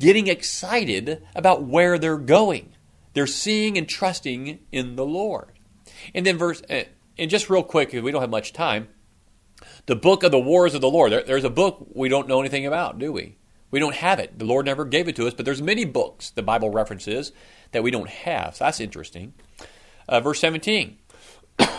getting 0.00 0.26
excited 0.26 1.22
about 1.34 1.62
where 1.62 1.98
they're 1.98 2.16
going. 2.16 2.72
They're 3.12 3.26
seeing 3.26 3.76
and 3.76 3.88
trusting 3.88 4.60
in 4.72 4.96
the 4.96 5.04
Lord. 5.04 5.52
And 6.14 6.24
then 6.24 6.38
verse, 6.38 6.62
and 6.68 7.30
just 7.30 7.50
real 7.50 7.62
quick, 7.62 7.88
because 7.88 8.02
we 8.02 8.10
don't 8.10 8.22
have 8.22 8.30
much 8.30 8.52
time, 8.52 8.88
the 9.86 9.96
book 9.96 10.22
of 10.22 10.30
the 10.30 10.38
wars 10.38 10.74
of 10.74 10.80
the 10.80 10.90
Lord. 10.90 11.12
There, 11.12 11.22
there's 11.22 11.44
a 11.44 11.50
book 11.50 11.86
we 11.92 12.08
don't 12.08 12.28
know 12.28 12.40
anything 12.40 12.66
about, 12.66 12.98
do 12.98 13.12
we? 13.12 13.36
We 13.70 13.78
don't 13.78 13.94
have 13.94 14.18
it. 14.18 14.38
The 14.38 14.46
Lord 14.46 14.66
never 14.66 14.84
gave 14.84 15.06
it 15.06 15.16
to 15.16 15.26
us, 15.26 15.34
but 15.34 15.44
there's 15.44 15.62
many 15.62 15.84
books 15.84 16.30
the 16.30 16.42
Bible 16.42 16.70
references 16.70 17.32
that 17.72 17.82
we 17.82 17.90
don't 17.90 18.08
have. 18.08 18.56
So 18.56 18.64
that's 18.64 18.80
interesting. 18.80 19.34
Uh, 20.08 20.20
verse 20.20 20.40
17. 20.40 20.98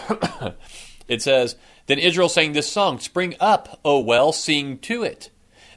it 1.08 1.22
says, 1.22 1.56
Then 1.88 2.00
Israel 2.00 2.30
sang 2.30 2.54
this 2.54 2.72
song, 2.72 3.00
Spring 3.00 3.36
up, 3.40 3.80
O 3.84 4.00
well, 4.00 4.32
sing 4.32 4.78
to 4.80 5.04
it. 5.04 5.30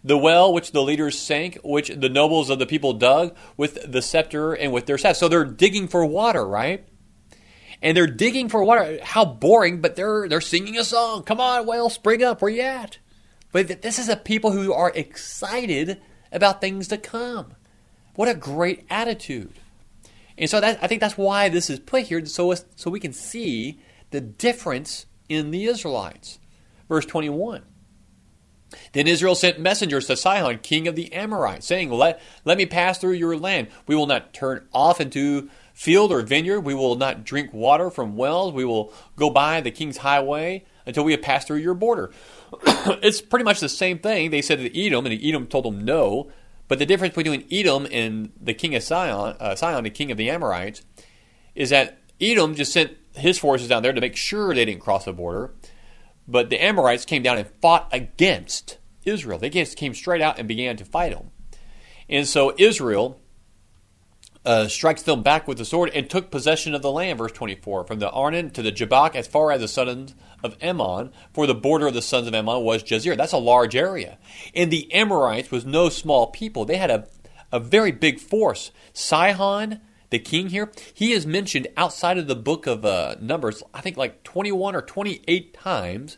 The 0.02 0.18
well 0.18 0.52
which 0.52 0.72
the 0.72 0.82
leaders 0.82 1.18
sank, 1.18 1.58
which 1.64 1.88
the 1.88 2.08
nobles 2.08 2.50
of 2.50 2.58
the 2.58 2.66
people 2.66 2.92
dug 2.92 3.34
with 3.56 3.90
the 3.90 4.02
scepter 4.02 4.52
and 4.52 4.72
with 4.72 4.86
their 4.86 4.98
staff. 4.98 5.16
So 5.16 5.28
they're 5.28 5.44
digging 5.44 5.88
for 5.88 6.04
water, 6.04 6.46
right? 6.46 6.86
and 7.84 7.94
they're 7.94 8.06
digging 8.06 8.48
for 8.48 8.64
water. 8.64 8.98
How 9.02 9.26
boring, 9.26 9.82
but 9.82 9.94
they're 9.94 10.26
they're 10.26 10.40
singing 10.40 10.78
a 10.78 10.84
song. 10.84 11.22
Come 11.22 11.38
on, 11.38 11.66
well, 11.66 11.90
spring 11.90 12.24
up. 12.24 12.40
Where 12.40 12.50
you 12.50 12.62
at? 12.62 12.98
But 13.52 13.82
this 13.82 13.98
is 13.98 14.08
a 14.08 14.16
people 14.16 14.50
who 14.50 14.72
are 14.72 14.90
excited 14.94 16.00
about 16.32 16.60
things 16.60 16.88
to 16.88 16.98
come. 16.98 17.54
What 18.14 18.28
a 18.28 18.34
great 18.34 18.84
attitude. 18.90 19.52
And 20.36 20.50
so 20.50 20.60
that, 20.60 20.82
I 20.82 20.88
think 20.88 21.00
that's 21.00 21.16
why 21.16 21.48
this 21.48 21.70
is 21.70 21.78
put 21.78 22.04
here, 22.04 22.24
so, 22.26 22.52
so 22.74 22.90
we 22.90 22.98
can 22.98 23.12
see 23.12 23.80
the 24.14 24.20
difference 24.20 25.06
in 25.28 25.50
the 25.50 25.64
Israelites. 25.64 26.38
Verse 26.88 27.04
21. 27.04 27.64
Then 28.92 29.08
Israel 29.08 29.34
sent 29.34 29.58
messengers 29.58 30.06
to 30.06 30.16
Sihon, 30.16 30.58
king 30.58 30.86
of 30.86 30.94
the 30.94 31.12
Amorites, 31.12 31.66
saying, 31.66 31.90
let, 31.90 32.22
let 32.44 32.56
me 32.56 32.64
pass 32.64 32.98
through 32.98 33.14
your 33.14 33.36
land. 33.36 33.66
We 33.88 33.96
will 33.96 34.06
not 34.06 34.32
turn 34.32 34.68
off 34.72 35.00
into 35.00 35.50
field 35.72 36.12
or 36.12 36.22
vineyard. 36.22 36.60
We 36.60 36.74
will 36.74 36.94
not 36.94 37.24
drink 37.24 37.52
water 37.52 37.90
from 37.90 38.16
wells. 38.16 38.52
We 38.52 38.64
will 38.64 38.92
go 39.16 39.30
by 39.30 39.60
the 39.60 39.72
king's 39.72 39.96
highway 39.96 40.64
until 40.86 41.02
we 41.02 41.10
have 41.10 41.22
passed 41.22 41.48
through 41.48 41.58
your 41.58 41.74
border. 41.74 42.12
it's 43.02 43.20
pretty 43.20 43.44
much 43.44 43.58
the 43.58 43.68
same 43.68 43.98
thing 43.98 44.30
they 44.30 44.42
said 44.42 44.58
to 44.58 44.80
Edom, 44.80 45.06
and 45.06 45.24
Edom 45.24 45.48
told 45.48 45.64
them 45.64 45.84
no. 45.84 46.30
But 46.68 46.78
the 46.78 46.86
difference 46.86 47.16
between 47.16 47.48
Edom 47.50 47.88
and 47.90 48.30
the 48.40 48.54
king 48.54 48.76
of 48.76 48.84
Sihon, 48.84 49.36
uh, 49.40 49.56
Sihon, 49.56 49.82
the 49.82 49.90
king 49.90 50.12
of 50.12 50.18
the 50.18 50.30
Amorites, 50.30 50.82
is 51.56 51.70
that 51.70 51.98
Edom 52.20 52.54
just 52.54 52.72
sent 52.72 52.96
his 53.14 53.38
forces 53.38 53.68
down 53.68 53.82
there 53.82 53.92
to 53.92 54.00
make 54.00 54.16
sure 54.16 54.54
they 54.54 54.64
didn't 54.64 54.82
cross 54.82 55.04
the 55.04 55.12
border. 55.12 55.52
But 56.26 56.50
the 56.50 56.62
Amorites 56.62 57.04
came 57.04 57.22
down 57.22 57.38
and 57.38 57.48
fought 57.60 57.88
against 57.92 58.78
Israel. 59.04 59.38
They 59.38 59.50
just 59.50 59.76
came 59.76 59.94
straight 59.94 60.22
out 60.22 60.38
and 60.38 60.48
began 60.48 60.76
to 60.76 60.84
fight 60.84 61.12
them. 61.12 61.30
And 62.08 62.26
so 62.26 62.54
Israel 62.58 63.20
uh, 64.44 64.68
strikes 64.68 65.02
them 65.02 65.22
back 65.22 65.48
with 65.48 65.58
the 65.58 65.64
sword 65.64 65.90
and 65.94 66.08
took 66.08 66.30
possession 66.30 66.74
of 66.74 66.82
the 66.82 66.90
land, 66.90 67.18
verse 67.18 67.32
24, 67.32 67.84
from 67.84 67.98
the 67.98 68.10
Arnon 68.10 68.50
to 68.50 68.62
the 68.62 68.72
Jabbok 68.72 69.14
as 69.14 69.26
far 69.26 69.50
as 69.50 69.60
the 69.60 69.68
sons 69.68 70.14
of 70.42 70.56
Ammon, 70.60 71.10
for 71.32 71.46
the 71.46 71.54
border 71.54 71.86
of 71.86 71.94
the 71.94 72.02
sons 72.02 72.26
of 72.26 72.34
Ammon 72.34 72.62
was 72.62 72.82
Jazer. 72.82 73.16
That's 73.16 73.32
a 73.32 73.38
large 73.38 73.74
area. 73.74 74.18
And 74.54 74.70
the 74.70 74.92
Amorites 74.92 75.50
was 75.50 75.64
no 75.64 75.88
small 75.88 76.26
people. 76.26 76.64
They 76.64 76.76
had 76.76 76.90
a, 76.90 77.08
a 77.50 77.58
very 77.58 77.90
big 77.90 78.20
force. 78.20 78.70
Sihon, 78.92 79.80
the 80.14 80.18
king 80.18 80.48
here, 80.48 80.70
he 80.94 81.12
is 81.12 81.26
mentioned 81.26 81.66
outside 81.76 82.18
of 82.18 82.26
the 82.26 82.36
book 82.36 82.66
of 82.66 82.84
uh, 82.84 83.16
Numbers, 83.20 83.62
I 83.74 83.80
think 83.80 83.96
like 83.96 84.22
21 84.22 84.74
or 84.74 84.82
28 84.82 85.52
times, 85.54 86.16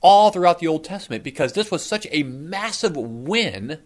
all 0.00 0.30
throughout 0.30 0.58
the 0.58 0.68
Old 0.68 0.84
Testament, 0.84 1.22
because 1.22 1.52
this 1.52 1.70
was 1.70 1.84
such 1.84 2.06
a 2.10 2.22
massive 2.22 2.96
win 2.96 3.80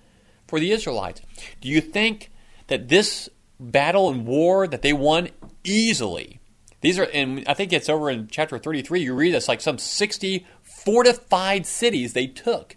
for 0.47 0.61
the 0.61 0.73
Israelites. 0.73 1.21
Do 1.61 1.69
you 1.69 1.81
think 1.81 2.31
that 2.69 2.89
this 2.89 3.29
battle 3.59 4.11
and 4.11 4.27
war 4.27 4.67
that 4.67 4.83
they 4.83 4.93
won 4.93 5.31
easily. 5.65 6.41
These 6.81 6.99
are, 6.99 7.09
and 7.13 7.45
I 7.47 7.55
think 7.55 7.73
it's 7.73 7.89
over 7.89 8.11
in 8.11 8.29
chapter 8.29 8.59
33. 8.59 9.03
You 9.03 9.15
read 9.15 9.35
it's 9.35 9.49
like 9.49 9.61
some 9.61 9.79
60 9.79 10.47
fortified 10.63 11.67
cities 11.67 12.13
they 12.13 12.27
took. 12.27 12.77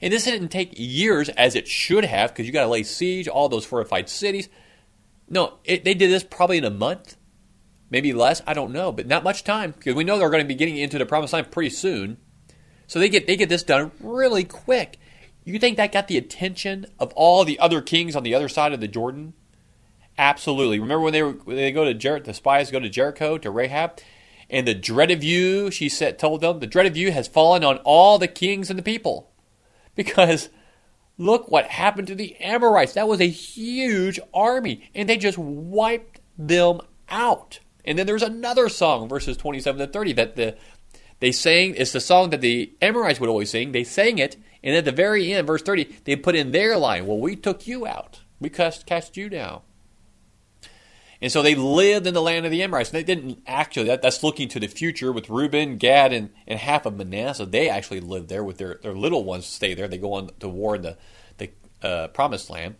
And 0.00 0.12
this 0.12 0.24
didn't 0.24 0.48
take 0.48 0.74
years 0.76 1.28
as 1.30 1.54
it 1.54 1.68
should 1.68 2.04
have 2.04 2.30
because 2.30 2.46
you 2.46 2.52
got 2.52 2.64
to 2.64 2.68
lay 2.70 2.82
siege 2.82 3.28
all 3.28 3.48
those 3.48 3.64
fortified 3.64 4.08
cities. 4.08 4.48
No, 5.28 5.58
it, 5.64 5.84
they 5.84 5.94
did 5.94 6.10
this 6.10 6.24
probably 6.24 6.58
in 6.58 6.64
a 6.64 6.70
month, 6.70 7.16
maybe 7.90 8.12
less. 8.12 8.42
I 8.46 8.54
don't 8.54 8.72
know, 8.72 8.92
but 8.92 9.06
not 9.06 9.24
much 9.24 9.44
time 9.44 9.72
because 9.72 9.94
we 9.94 10.04
know 10.04 10.18
they're 10.18 10.30
going 10.30 10.44
to 10.44 10.48
be 10.48 10.54
getting 10.54 10.76
into 10.76 10.98
the 10.98 11.06
promised 11.06 11.32
land 11.32 11.50
pretty 11.50 11.70
soon. 11.70 12.18
So 12.86 12.98
they 12.98 13.08
get 13.08 13.26
they 13.26 13.36
get 13.36 13.48
this 13.48 13.62
done 13.62 13.90
really 14.00 14.44
quick. 14.44 14.98
You 15.44 15.58
think 15.58 15.76
that 15.76 15.92
got 15.92 16.08
the 16.08 16.16
attention 16.16 16.86
of 16.98 17.12
all 17.14 17.44
the 17.44 17.58
other 17.58 17.82
kings 17.82 18.16
on 18.16 18.22
the 18.22 18.34
other 18.34 18.48
side 18.48 18.72
of 18.72 18.80
the 18.80 18.88
Jordan? 18.88 19.34
Absolutely. 20.16 20.78
Remember 20.78 21.02
when 21.02 21.12
they 21.12 21.22
were 21.22 21.32
when 21.32 21.56
they 21.56 21.72
go 21.72 21.84
to 21.84 21.94
Jer- 21.94 22.20
the 22.20 22.34
spies 22.34 22.70
go 22.70 22.80
to 22.80 22.88
Jericho 22.88 23.36
to 23.38 23.50
Rahab, 23.50 24.00
and 24.48 24.66
the 24.66 24.74
dread 24.74 25.10
of 25.10 25.24
you, 25.24 25.70
she 25.70 25.88
said, 25.88 26.18
told 26.18 26.40
them, 26.40 26.60
the 26.60 26.66
dread 26.66 26.86
of 26.86 26.96
you 26.96 27.12
has 27.12 27.26
fallen 27.26 27.64
on 27.64 27.78
all 27.78 28.18
the 28.18 28.28
kings 28.28 28.70
and 28.70 28.78
the 28.78 28.82
people, 28.82 29.32
because 29.94 30.50
look 31.18 31.50
what 31.50 31.66
happened 31.66 32.08
to 32.08 32.14
the 32.14 32.36
Amorites. 32.36 32.94
That 32.94 33.08
was 33.08 33.20
a 33.20 33.28
huge 33.28 34.18
army, 34.32 34.90
and 34.94 35.08
they 35.08 35.16
just 35.16 35.38
wiped 35.38 36.20
them 36.38 36.80
out. 37.08 37.60
And 37.84 37.98
then 37.98 38.06
there's 38.06 38.22
another 38.22 38.68
song, 38.68 39.08
verses 39.08 39.36
27 39.36 39.78
to 39.78 39.92
30, 39.92 40.12
that 40.14 40.36
the 40.36 40.56
they 41.20 41.32
sang. 41.32 41.74
It's 41.76 41.92
the 41.92 42.00
song 42.00 42.30
that 42.30 42.40
the 42.40 42.72
Amorites 42.82 43.20
would 43.20 43.30
always 43.30 43.50
sing. 43.50 43.72
They 43.72 43.84
sang 43.84 44.18
it, 44.18 44.36
and 44.62 44.74
at 44.74 44.84
the 44.84 44.92
very 44.92 45.32
end, 45.32 45.46
verse 45.46 45.62
30, 45.62 46.00
they 46.04 46.16
put 46.16 46.34
in 46.34 46.50
their 46.50 46.76
line. 46.76 47.06
Well, 47.06 47.18
we 47.18 47.36
took 47.36 47.66
you 47.66 47.86
out. 47.86 48.20
We 48.40 48.50
cast, 48.50 48.84
cast 48.84 49.16
you 49.16 49.28
down. 49.28 49.62
And 51.20 51.30
so 51.30 51.42
they 51.42 51.54
lived 51.54 52.06
in 52.06 52.14
the 52.14 52.22
land 52.22 52.44
of 52.44 52.52
the 52.52 52.62
Amorites. 52.62 52.90
They 52.90 53.02
didn't 53.02 53.42
actually, 53.46 53.86
that, 53.86 54.02
that's 54.02 54.22
looking 54.22 54.48
to 54.48 54.60
the 54.60 54.66
future 54.66 55.12
with 55.12 55.30
Reuben, 55.30 55.76
Gad, 55.76 56.12
and, 56.12 56.30
and 56.46 56.58
half 56.58 56.86
of 56.86 56.96
Manasseh. 56.96 57.46
They 57.46 57.68
actually 57.68 58.00
lived 58.00 58.28
there 58.28 58.44
with 58.44 58.58
their, 58.58 58.78
their 58.82 58.94
little 58.94 59.24
ones 59.24 59.46
stay 59.46 59.74
there. 59.74 59.88
They 59.88 59.98
go 59.98 60.14
on 60.14 60.30
to 60.40 60.48
war 60.48 60.76
in 60.76 60.82
the, 60.82 60.96
the 61.38 61.50
uh, 61.82 62.08
promised 62.08 62.50
land. 62.50 62.76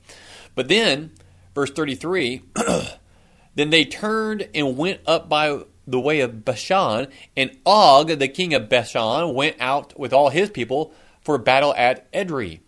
But 0.54 0.68
then, 0.68 1.12
verse 1.54 1.70
33, 1.70 2.42
then 3.54 3.70
they 3.70 3.84
turned 3.84 4.48
and 4.54 4.76
went 4.76 5.00
up 5.06 5.28
by 5.28 5.62
the 5.86 6.00
way 6.00 6.20
of 6.20 6.44
Bashan, 6.44 7.08
and 7.36 7.58
Og, 7.66 8.08
the 8.08 8.28
king 8.28 8.54
of 8.54 8.68
Bashan, 8.68 9.34
went 9.34 9.56
out 9.60 9.98
with 9.98 10.12
all 10.12 10.30
his 10.30 10.50
people 10.50 10.94
for 11.20 11.38
battle 11.38 11.74
at 11.76 12.10
Edrei. 12.12 12.60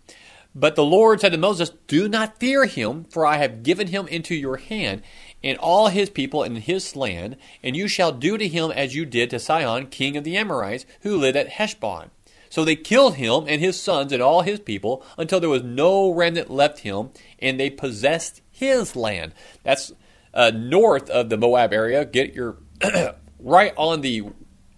But 0.53 0.75
the 0.75 0.85
Lord 0.85 1.21
said 1.21 1.33
to 1.33 1.37
Moses, 1.37 1.71
Do 1.87 2.07
not 2.07 2.39
fear 2.39 2.65
him, 2.65 3.05
for 3.11 3.25
I 3.25 3.37
have 3.37 3.61
given 3.61 3.87
him 3.87 4.07
into 4.07 4.33
your 4.33 4.57
hand 4.57 5.03
and 5.43 5.57
all 5.57 5.87
his 5.87 6.09
people 6.09 6.43
in 6.43 6.55
his 6.55 6.95
land, 6.95 7.37
and 7.63 7.75
you 7.75 7.87
shall 7.87 8.11
do 8.11 8.37
to 8.37 8.47
him 8.47 8.71
as 8.71 8.95
you 8.95 9.05
did 9.05 9.29
to 9.29 9.39
Sihon, 9.39 9.87
king 9.87 10.17
of 10.17 10.23
the 10.23 10.37
Amorites, 10.37 10.85
who 11.01 11.17
lived 11.17 11.37
at 11.37 11.49
Heshbon. 11.49 12.09
So 12.49 12.63
they 12.63 12.75
killed 12.75 13.15
him 13.15 13.45
and 13.47 13.61
his 13.61 13.79
sons 13.79 14.11
and 14.11 14.21
all 14.21 14.41
his 14.41 14.59
people 14.59 15.03
until 15.17 15.39
there 15.39 15.49
was 15.49 15.63
no 15.63 16.11
remnant 16.11 16.49
left 16.49 16.79
him, 16.79 17.09
and 17.39 17.59
they 17.59 17.69
possessed 17.69 18.41
his 18.49 18.95
land. 18.95 19.33
That's 19.63 19.91
uh, 20.33 20.51
north 20.53 21.09
of 21.09 21.29
the 21.29 21.37
Moab 21.37 21.73
area. 21.73 22.05
Get 22.05 22.33
your 22.33 22.57
right 23.39 23.73
on 23.75 24.01
the 24.01 24.23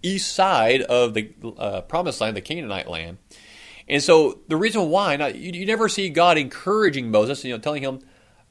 east 0.02 0.34
side 0.34 0.82
of 0.82 1.14
the 1.14 1.34
uh, 1.58 1.82
promised 1.82 2.22
land, 2.22 2.38
the 2.38 2.42
Canaanite 2.42 2.90
land. 2.90 3.18
And 3.88 4.02
so 4.04 4.40
the 4.48 4.56
reason 4.56 4.90
why, 4.90 5.16
now, 5.16 5.28
you, 5.28 5.52
you, 5.52 5.66
never 5.66 5.90
see 5.90 6.10
God 6.10 6.38
encouraging 6.38 7.10
Moses, 7.10 7.44
you 7.44 7.52
know, 7.52 7.58
telling 7.58 7.82
him, 7.82 8.00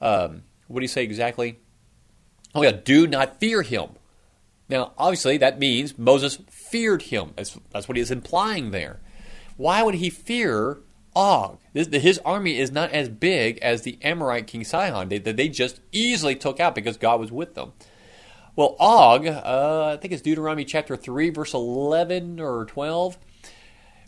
um, 0.01 0.42
what 0.66 0.81
do 0.81 0.85
you 0.85 0.88
say 0.88 1.05
exactly? 1.05 1.61
Oh, 2.54 2.62
yeah, 2.62 2.72
do 2.72 3.06
not 3.06 3.40
fear 3.40 3.62
him. 3.62 3.90
Now, 4.68 4.92
obviously, 4.98 5.38
that 5.38 5.58
means 5.58 5.98
Moses 5.98 6.38
feared 6.50 7.02
him. 7.02 7.32
That's, 7.37 7.58
that's 7.70 7.88
what 7.88 7.96
he 7.96 8.02
is 8.02 8.11
implying 8.11 8.70
there. 8.70 9.00
Why 9.56 9.82
would 9.82 9.94
he 9.94 10.11
fear 10.11 10.78
Og? 11.14 11.58
This, 11.72 11.88
his 11.88 12.18
army 12.24 12.58
is 12.58 12.70
not 12.70 12.92
as 12.92 13.08
big 13.08 13.58
as 13.58 13.82
the 13.82 13.98
Amorite 14.02 14.46
king 14.46 14.64
Sihon 14.64 15.08
that 15.08 15.24
they, 15.24 15.32
they, 15.32 15.48
just 15.48 15.80
easily 15.90 16.37
took 16.37 16.61
out 16.61 16.74
because 16.74 16.96
God 16.96 17.18
was 17.18 17.32
with 17.32 17.54
them. 17.54 17.72
Well, 18.56 18.76
Og, 18.78 19.26
uh, 19.26 19.92
I 19.94 19.96
think 19.96 20.12
it's 20.12 20.22
Deuteronomy 20.22 20.64
chapter 20.64 20.96
3, 20.96 21.30
verse 21.30 21.54
11 21.54 22.38
or 22.40 22.66
12. 22.66 23.18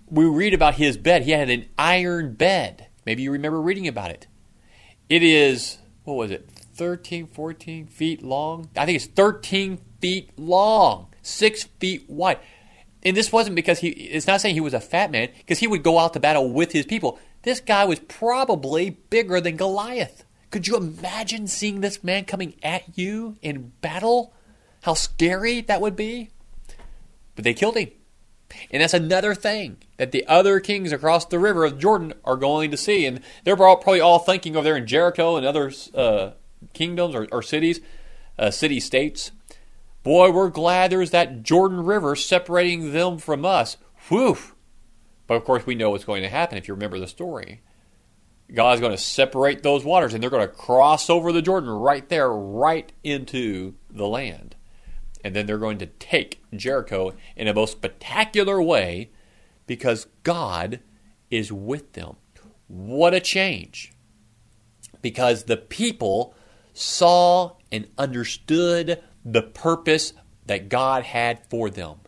We 0.08 0.24
read 0.24 0.54
about 0.54 0.74
his 0.74 0.96
bed. 0.96 1.22
He 1.22 1.30
had 1.30 1.50
an 1.50 1.66
iron 1.78 2.34
bed. 2.34 2.88
Maybe 3.06 3.22
you 3.22 3.32
remember 3.32 3.60
reading 3.60 3.88
about 3.88 4.10
it. 4.10 4.26
It 5.08 5.22
is, 5.22 5.78
what 6.04 6.14
was 6.14 6.30
it, 6.30 6.48
13, 6.80 7.26
14 7.26 7.88
feet 7.88 8.22
long. 8.22 8.70
I 8.74 8.86
think 8.86 8.96
it's 8.96 9.04
13 9.04 9.80
feet 10.00 10.30
long, 10.38 11.08
six 11.20 11.64
feet 11.78 12.08
wide. 12.08 12.38
And 13.02 13.14
this 13.14 13.30
wasn't 13.30 13.54
because 13.54 13.80
he, 13.80 13.90
it's 13.90 14.26
not 14.26 14.40
saying 14.40 14.54
he 14.54 14.62
was 14.62 14.72
a 14.72 14.80
fat 14.80 15.10
man, 15.10 15.28
because 15.36 15.58
he 15.58 15.66
would 15.66 15.82
go 15.82 15.98
out 15.98 16.14
to 16.14 16.20
battle 16.20 16.50
with 16.50 16.72
his 16.72 16.86
people. 16.86 17.18
This 17.42 17.60
guy 17.60 17.84
was 17.84 17.98
probably 17.98 18.96
bigger 19.10 19.42
than 19.42 19.56
Goliath. 19.58 20.24
Could 20.50 20.66
you 20.66 20.78
imagine 20.78 21.48
seeing 21.48 21.82
this 21.82 22.02
man 22.02 22.24
coming 22.24 22.54
at 22.62 22.96
you 22.96 23.36
in 23.42 23.72
battle? 23.82 24.32
How 24.80 24.94
scary 24.94 25.60
that 25.60 25.82
would 25.82 25.96
be? 25.96 26.30
But 27.34 27.44
they 27.44 27.52
killed 27.52 27.76
him. 27.76 27.90
And 28.70 28.80
that's 28.80 28.94
another 28.94 29.34
thing 29.34 29.76
that 29.98 30.12
the 30.12 30.26
other 30.26 30.60
kings 30.60 30.92
across 30.92 31.26
the 31.26 31.38
river 31.38 31.66
of 31.66 31.78
Jordan 31.78 32.14
are 32.24 32.36
going 32.36 32.70
to 32.70 32.78
see. 32.78 33.04
And 33.04 33.20
they're 33.44 33.54
probably 33.54 34.00
all 34.00 34.18
thinking 34.18 34.56
over 34.56 34.64
there 34.64 34.78
in 34.78 34.86
Jericho 34.86 35.36
and 35.36 35.44
other 35.44 35.70
uh, 35.94 36.30
kingdoms 36.72 37.14
or, 37.14 37.26
or 37.32 37.42
cities, 37.42 37.80
uh, 38.38 38.50
city 38.50 38.80
states. 38.80 39.32
Boy, 40.02 40.30
we're 40.30 40.48
glad 40.48 40.90
there's 40.90 41.10
that 41.10 41.42
Jordan 41.42 41.84
River 41.84 42.16
separating 42.16 42.92
them 42.92 43.18
from 43.18 43.44
us. 43.44 43.76
Whew. 44.08 44.38
But 45.26 45.34
of 45.34 45.44
course, 45.44 45.66
we 45.66 45.74
know 45.74 45.90
what's 45.90 46.04
going 46.04 46.22
to 46.22 46.28
happen 46.28 46.58
if 46.58 46.66
you 46.66 46.74
remember 46.74 46.98
the 46.98 47.06
story. 47.06 47.60
God's 48.52 48.80
going 48.80 48.92
to 48.92 48.98
separate 48.98 49.62
those 49.62 49.84
waters 49.84 50.12
and 50.12 50.22
they're 50.22 50.30
going 50.30 50.46
to 50.46 50.52
cross 50.52 51.08
over 51.08 51.32
the 51.32 51.42
Jordan 51.42 51.70
right 51.70 52.08
there, 52.08 52.32
right 52.32 52.92
into 53.04 53.74
the 53.90 54.08
land. 54.08 54.56
And 55.22 55.36
then 55.36 55.46
they're 55.46 55.58
going 55.58 55.78
to 55.78 55.86
take 55.86 56.42
Jericho 56.54 57.12
in 57.36 57.46
a 57.46 57.54
most 57.54 57.72
spectacular 57.72 58.60
way 58.60 59.10
because 59.66 60.06
God 60.22 60.80
is 61.30 61.52
with 61.52 61.92
them. 61.92 62.16
What 62.66 63.14
a 63.14 63.20
change! 63.20 63.92
Because 65.02 65.44
the 65.44 65.56
people 65.56 66.34
saw 66.80 67.52
and 67.70 67.86
understood 67.98 69.02
the 69.24 69.42
purpose 69.42 70.12
that 70.46 70.68
God 70.68 71.04
had 71.04 71.46
for 71.48 71.70
them. 71.70 71.98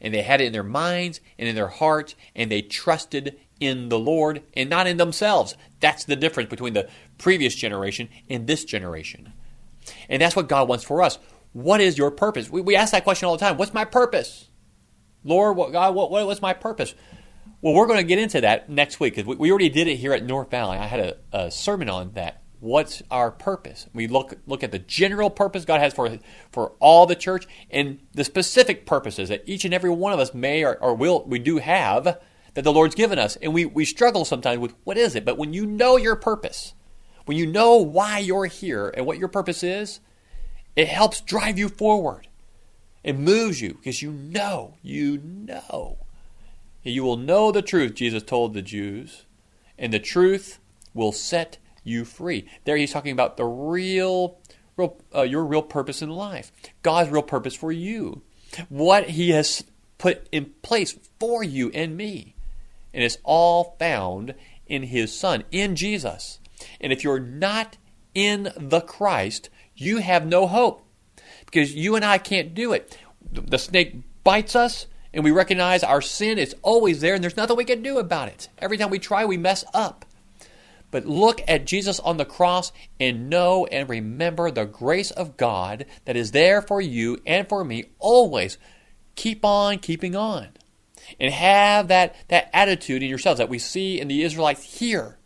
And 0.00 0.14
they 0.14 0.22
had 0.22 0.40
it 0.40 0.46
in 0.46 0.52
their 0.52 0.62
minds 0.62 1.20
and 1.38 1.48
in 1.48 1.54
their 1.54 1.68
hearts, 1.68 2.14
and 2.36 2.50
they 2.50 2.62
trusted 2.62 3.38
in 3.58 3.88
the 3.88 3.98
Lord 3.98 4.42
and 4.54 4.70
not 4.70 4.86
in 4.86 4.96
themselves. 4.96 5.56
That's 5.80 6.04
the 6.04 6.16
difference 6.16 6.50
between 6.50 6.74
the 6.74 6.88
previous 7.18 7.54
generation 7.54 8.08
and 8.30 8.46
this 8.46 8.64
generation. 8.64 9.32
And 10.08 10.22
that's 10.22 10.36
what 10.36 10.48
God 10.48 10.68
wants 10.68 10.84
for 10.84 11.02
us. 11.02 11.18
What 11.52 11.80
is 11.80 11.98
your 11.98 12.10
purpose? 12.10 12.50
We, 12.50 12.60
we 12.60 12.76
ask 12.76 12.92
that 12.92 13.04
question 13.04 13.26
all 13.26 13.36
the 13.36 13.44
time. 13.44 13.56
What's 13.56 13.74
my 13.74 13.84
purpose? 13.84 14.48
Lord, 15.24 15.56
what, 15.56 15.72
God, 15.72 15.94
what, 15.94 16.10
what, 16.10 16.26
what's 16.26 16.42
my 16.42 16.52
purpose? 16.52 16.94
Well, 17.60 17.74
we're 17.74 17.86
going 17.86 17.98
to 17.98 18.04
get 18.04 18.20
into 18.20 18.42
that 18.42 18.68
next 18.68 19.00
week 19.00 19.16
because 19.16 19.36
we 19.36 19.50
already 19.50 19.68
did 19.68 19.88
it 19.88 19.96
here 19.96 20.12
at 20.12 20.22
North 20.22 20.50
Valley. 20.50 20.78
I 20.78 20.86
had 20.86 21.00
a, 21.00 21.16
a 21.32 21.50
sermon 21.50 21.88
on 21.88 22.12
that. 22.12 22.42
What's 22.60 23.02
our 23.10 23.30
purpose? 23.30 23.86
We 23.92 24.06
look 24.06 24.34
look 24.46 24.64
at 24.64 24.72
the 24.72 24.78
general 24.78 25.30
purpose 25.30 25.64
God 25.64 25.80
has 25.80 25.94
for 25.94 26.18
for 26.50 26.72
all 26.80 27.06
the 27.06 27.14
church 27.14 27.46
and 27.70 28.00
the 28.12 28.24
specific 28.24 28.84
purposes 28.84 29.28
that 29.28 29.44
each 29.46 29.64
and 29.64 29.72
every 29.72 29.90
one 29.90 30.12
of 30.12 30.18
us 30.18 30.34
may 30.34 30.64
or, 30.64 30.76
or 30.76 30.94
will 30.94 31.24
we 31.24 31.38
do 31.38 31.58
have 31.58 32.20
that 32.54 32.62
the 32.62 32.72
Lord's 32.72 32.96
given 32.96 33.18
us. 33.18 33.36
And 33.36 33.54
we, 33.54 33.64
we 33.64 33.84
struggle 33.84 34.24
sometimes 34.24 34.58
with 34.58 34.74
what 34.82 34.98
is 34.98 35.14
it? 35.14 35.24
But 35.24 35.38
when 35.38 35.52
you 35.52 35.64
know 35.66 35.96
your 35.96 36.16
purpose, 36.16 36.74
when 37.26 37.36
you 37.36 37.46
know 37.46 37.76
why 37.76 38.18
you're 38.18 38.46
here 38.46 38.88
and 38.88 39.06
what 39.06 39.18
your 39.18 39.28
purpose 39.28 39.62
is, 39.62 40.00
it 40.74 40.88
helps 40.88 41.20
drive 41.20 41.58
you 41.58 41.68
forward. 41.68 42.26
It 43.04 43.16
moves 43.16 43.60
you 43.60 43.74
because 43.74 44.02
you 44.02 44.10
know, 44.10 44.74
you 44.82 45.18
know 45.18 45.98
you 46.82 47.02
will 47.02 47.16
know 47.16 47.52
the 47.52 47.62
truth, 47.62 47.94
Jesus 47.94 48.22
told 48.22 48.54
the 48.54 48.62
Jews, 48.62 49.24
and 49.78 49.92
the 49.92 49.98
truth 49.98 50.58
will 50.94 51.12
set 51.12 51.58
you 51.88 52.04
free. 52.04 52.48
There 52.64 52.76
he's 52.76 52.92
talking 52.92 53.12
about 53.12 53.36
the 53.36 53.44
real, 53.44 54.38
real 54.76 55.00
uh, 55.14 55.22
your 55.22 55.44
real 55.44 55.62
purpose 55.62 56.02
in 56.02 56.10
life, 56.10 56.52
God's 56.82 57.10
real 57.10 57.22
purpose 57.22 57.54
for 57.54 57.72
you, 57.72 58.22
what 58.68 59.10
he 59.10 59.30
has 59.30 59.64
put 59.98 60.28
in 60.30 60.52
place 60.62 60.96
for 61.18 61.42
you 61.42 61.70
and 61.70 61.96
me. 61.96 62.34
And 62.94 63.02
it's 63.02 63.18
all 63.24 63.76
found 63.78 64.34
in 64.66 64.84
his 64.84 65.12
Son, 65.12 65.44
in 65.50 65.76
Jesus. 65.76 66.38
And 66.80 66.92
if 66.92 67.04
you're 67.04 67.20
not 67.20 67.76
in 68.14 68.52
the 68.56 68.80
Christ, 68.80 69.50
you 69.74 69.98
have 69.98 70.26
no 70.26 70.46
hope 70.46 70.84
because 71.46 71.74
you 71.74 71.96
and 71.96 72.04
I 72.04 72.18
can't 72.18 72.54
do 72.54 72.72
it. 72.72 72.96
The 73.30 73.58
snake 73.58 73.96
bites 74.24 74.56
us 74.56 74.86
and 75.12 75.24
we 75.24 75.30
recognize 75.30 75.82
our 75.82 76.02
sin 76.02 76.38
is 76.38 76.54
always 76.62 77.00
there 77.00 77.14
and 77.14 77.22
there's 77.22 77.36
nothing 77.36 77.56
we 77.56 77.64
can 77.64 77.82
do 77.82 77.98
about 77.98 78.28
it. 78.28 78.48
Every 78.58 78.76
time 78.76 78.90
we 78.90 78.98
try, 78.98 79.24
we 79.24 79.36
mess 79.36 79.64
up. 79.72 80.04
But 80.90 81.06
look 81.06 81.42
at 81.46 81.66
Jesus 81.66 82.00
on 82.00 82.16
the 82.16 82.24
cross 82.24 82.72
and 82.98 83.28
know 83.28 83.66
and 83.66 83.88
remember 83.88 84.50
the 84.50 84.64
grace 84.64 85.10
of 85.10 85.36
God 85.36 85.84
that 86.06 86.16
is 86.16 86.30
there 86.30 86.62
for 86.62 86.80
you 86.80 87.20
and 87.26 87.48
for 87.48 87.62
me 87.64 87.86
always. 87.98 88.56
Keep 89.14 89.44
on 89.44 89.78
keeping 89.78 90.16
on. 90.16 90.48
And 91.18 91.32
have 91.32 91.88
that, 91.88 92.16
that 92.28 92.50
attitude 92.52 93.02
in 93.02 93.08
yourselves 93.08 93.38
that 93.38 93.48
we 93.48 93.58
see 93.58 94.00
in 94.00 94.08
the 94.08 94.22
Israelites 94.22 94.78
here. 94.78 95.16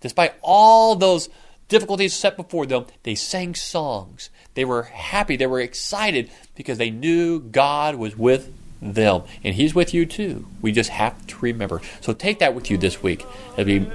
Despite 0.00 0.34
all 0.42 0.94
those 0.94 1.28
difficulties 1.68 2.14
set 2.14 2.36
before 2.36 2.66
them, 2.66 2.86
they 3.02 3.14
sang 3.14 3.54
songs. 3.54 4.30
They 4.54 4.64
were 4.64 4.84
happy. 4.84 5.36
They 5.36 5.46
were 5.46 5.60
excited 5.60 6.30
because 6.54 6.78
they 6.78 6.90
knew 6.90 7.40
God 7.40 7.96
was 7.96 8.16
with 8.16 8.52
them. 8.80 9.22
And 9.42 9.54
He's 9.54 9.74
with 9.74 9.92
you 9.94 10.06
too. 10.06 10.46
We 10.62 10.72
just 10.72 10.90
have 10.90 11.26
to 11.26 11.38
remember. 11.40 11.80
So 12.00 12.12
take 12.12 12.38
that 12.38 12.54
with 12.54 12.70
you 12.70 12.76
this 12.76 13.02
week 13.02 13.24
as 13.56 13.66
we 13.66 13.86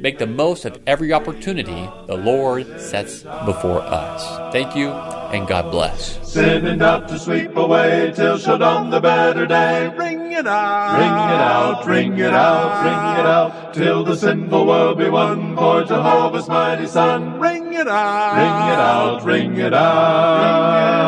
make 0.00 0.18
the 0.18 0.26
most 0.26 0.64
of 0.64 0.78
every 0.86 1.12
opportunity 1.12 1.88
the 2.06 2.16
Lord 2.16 2.80
sets 2.80 3.22
before 3.44 3.80
us. 3.80 4.52
Thank 4.52 4.76
you 4.76 4.90
and 4.90 5.46
God 5.46 5.70
bless. 5.70 6.18
Sending 6.28 6.80
out 6.82 7.08
to 7.08 7.18
sweep 7.18 7.56
away 7.56 8.12
till 8.14 8.38
shall 8.38 8.58
dawn 8.58 8.90
the 8.90 9.00
better 9.00 9.46
day. 9.46 9.88
Ring 9.88 10.32
it 10.32 10.46
out, 10.46 10.98
ring 10.98 11.08
it 11.08 11.40
out, 11.40 11.86
ring 11.86 12.18
it 12.18 12.34
out, 12.34 12.84
ring 12.84 13.20
it 13.20 13.26
out, 13.26 13.74
till 13.74 14.04
the 14.04 14.16
sinful 14.16 14.66
world 14.66 14.98
be 14.98 15.08
won 15.08 15.56
for 15.56 15.82
Jehovah's 15.84 16.48
mighty 16.48 16.86
Son. 16.86 17.40
Ring 17.40 17.72
it 17.72 17.88
out, 17.88 18.36
ring 18.36 18.72
it 18.72 18.78
out, 18.78 19.24
ring 19.24 19.56
it 19.56 19.74
out, 19.74 20.36
ring 20.36 20.52
it 20.52 21.06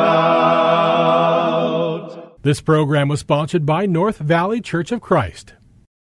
out. 2.27 2.42
This 2.42 2.61
program 2.61 3.09
was 3.09 3.20
sponsored 3.20 3.66
by 3.66 3.85
North 3.87 4.18
Valley 4.18 4.61
Church 4.61 4.92
of 4.92 5.01
Christ. 5.01 5.55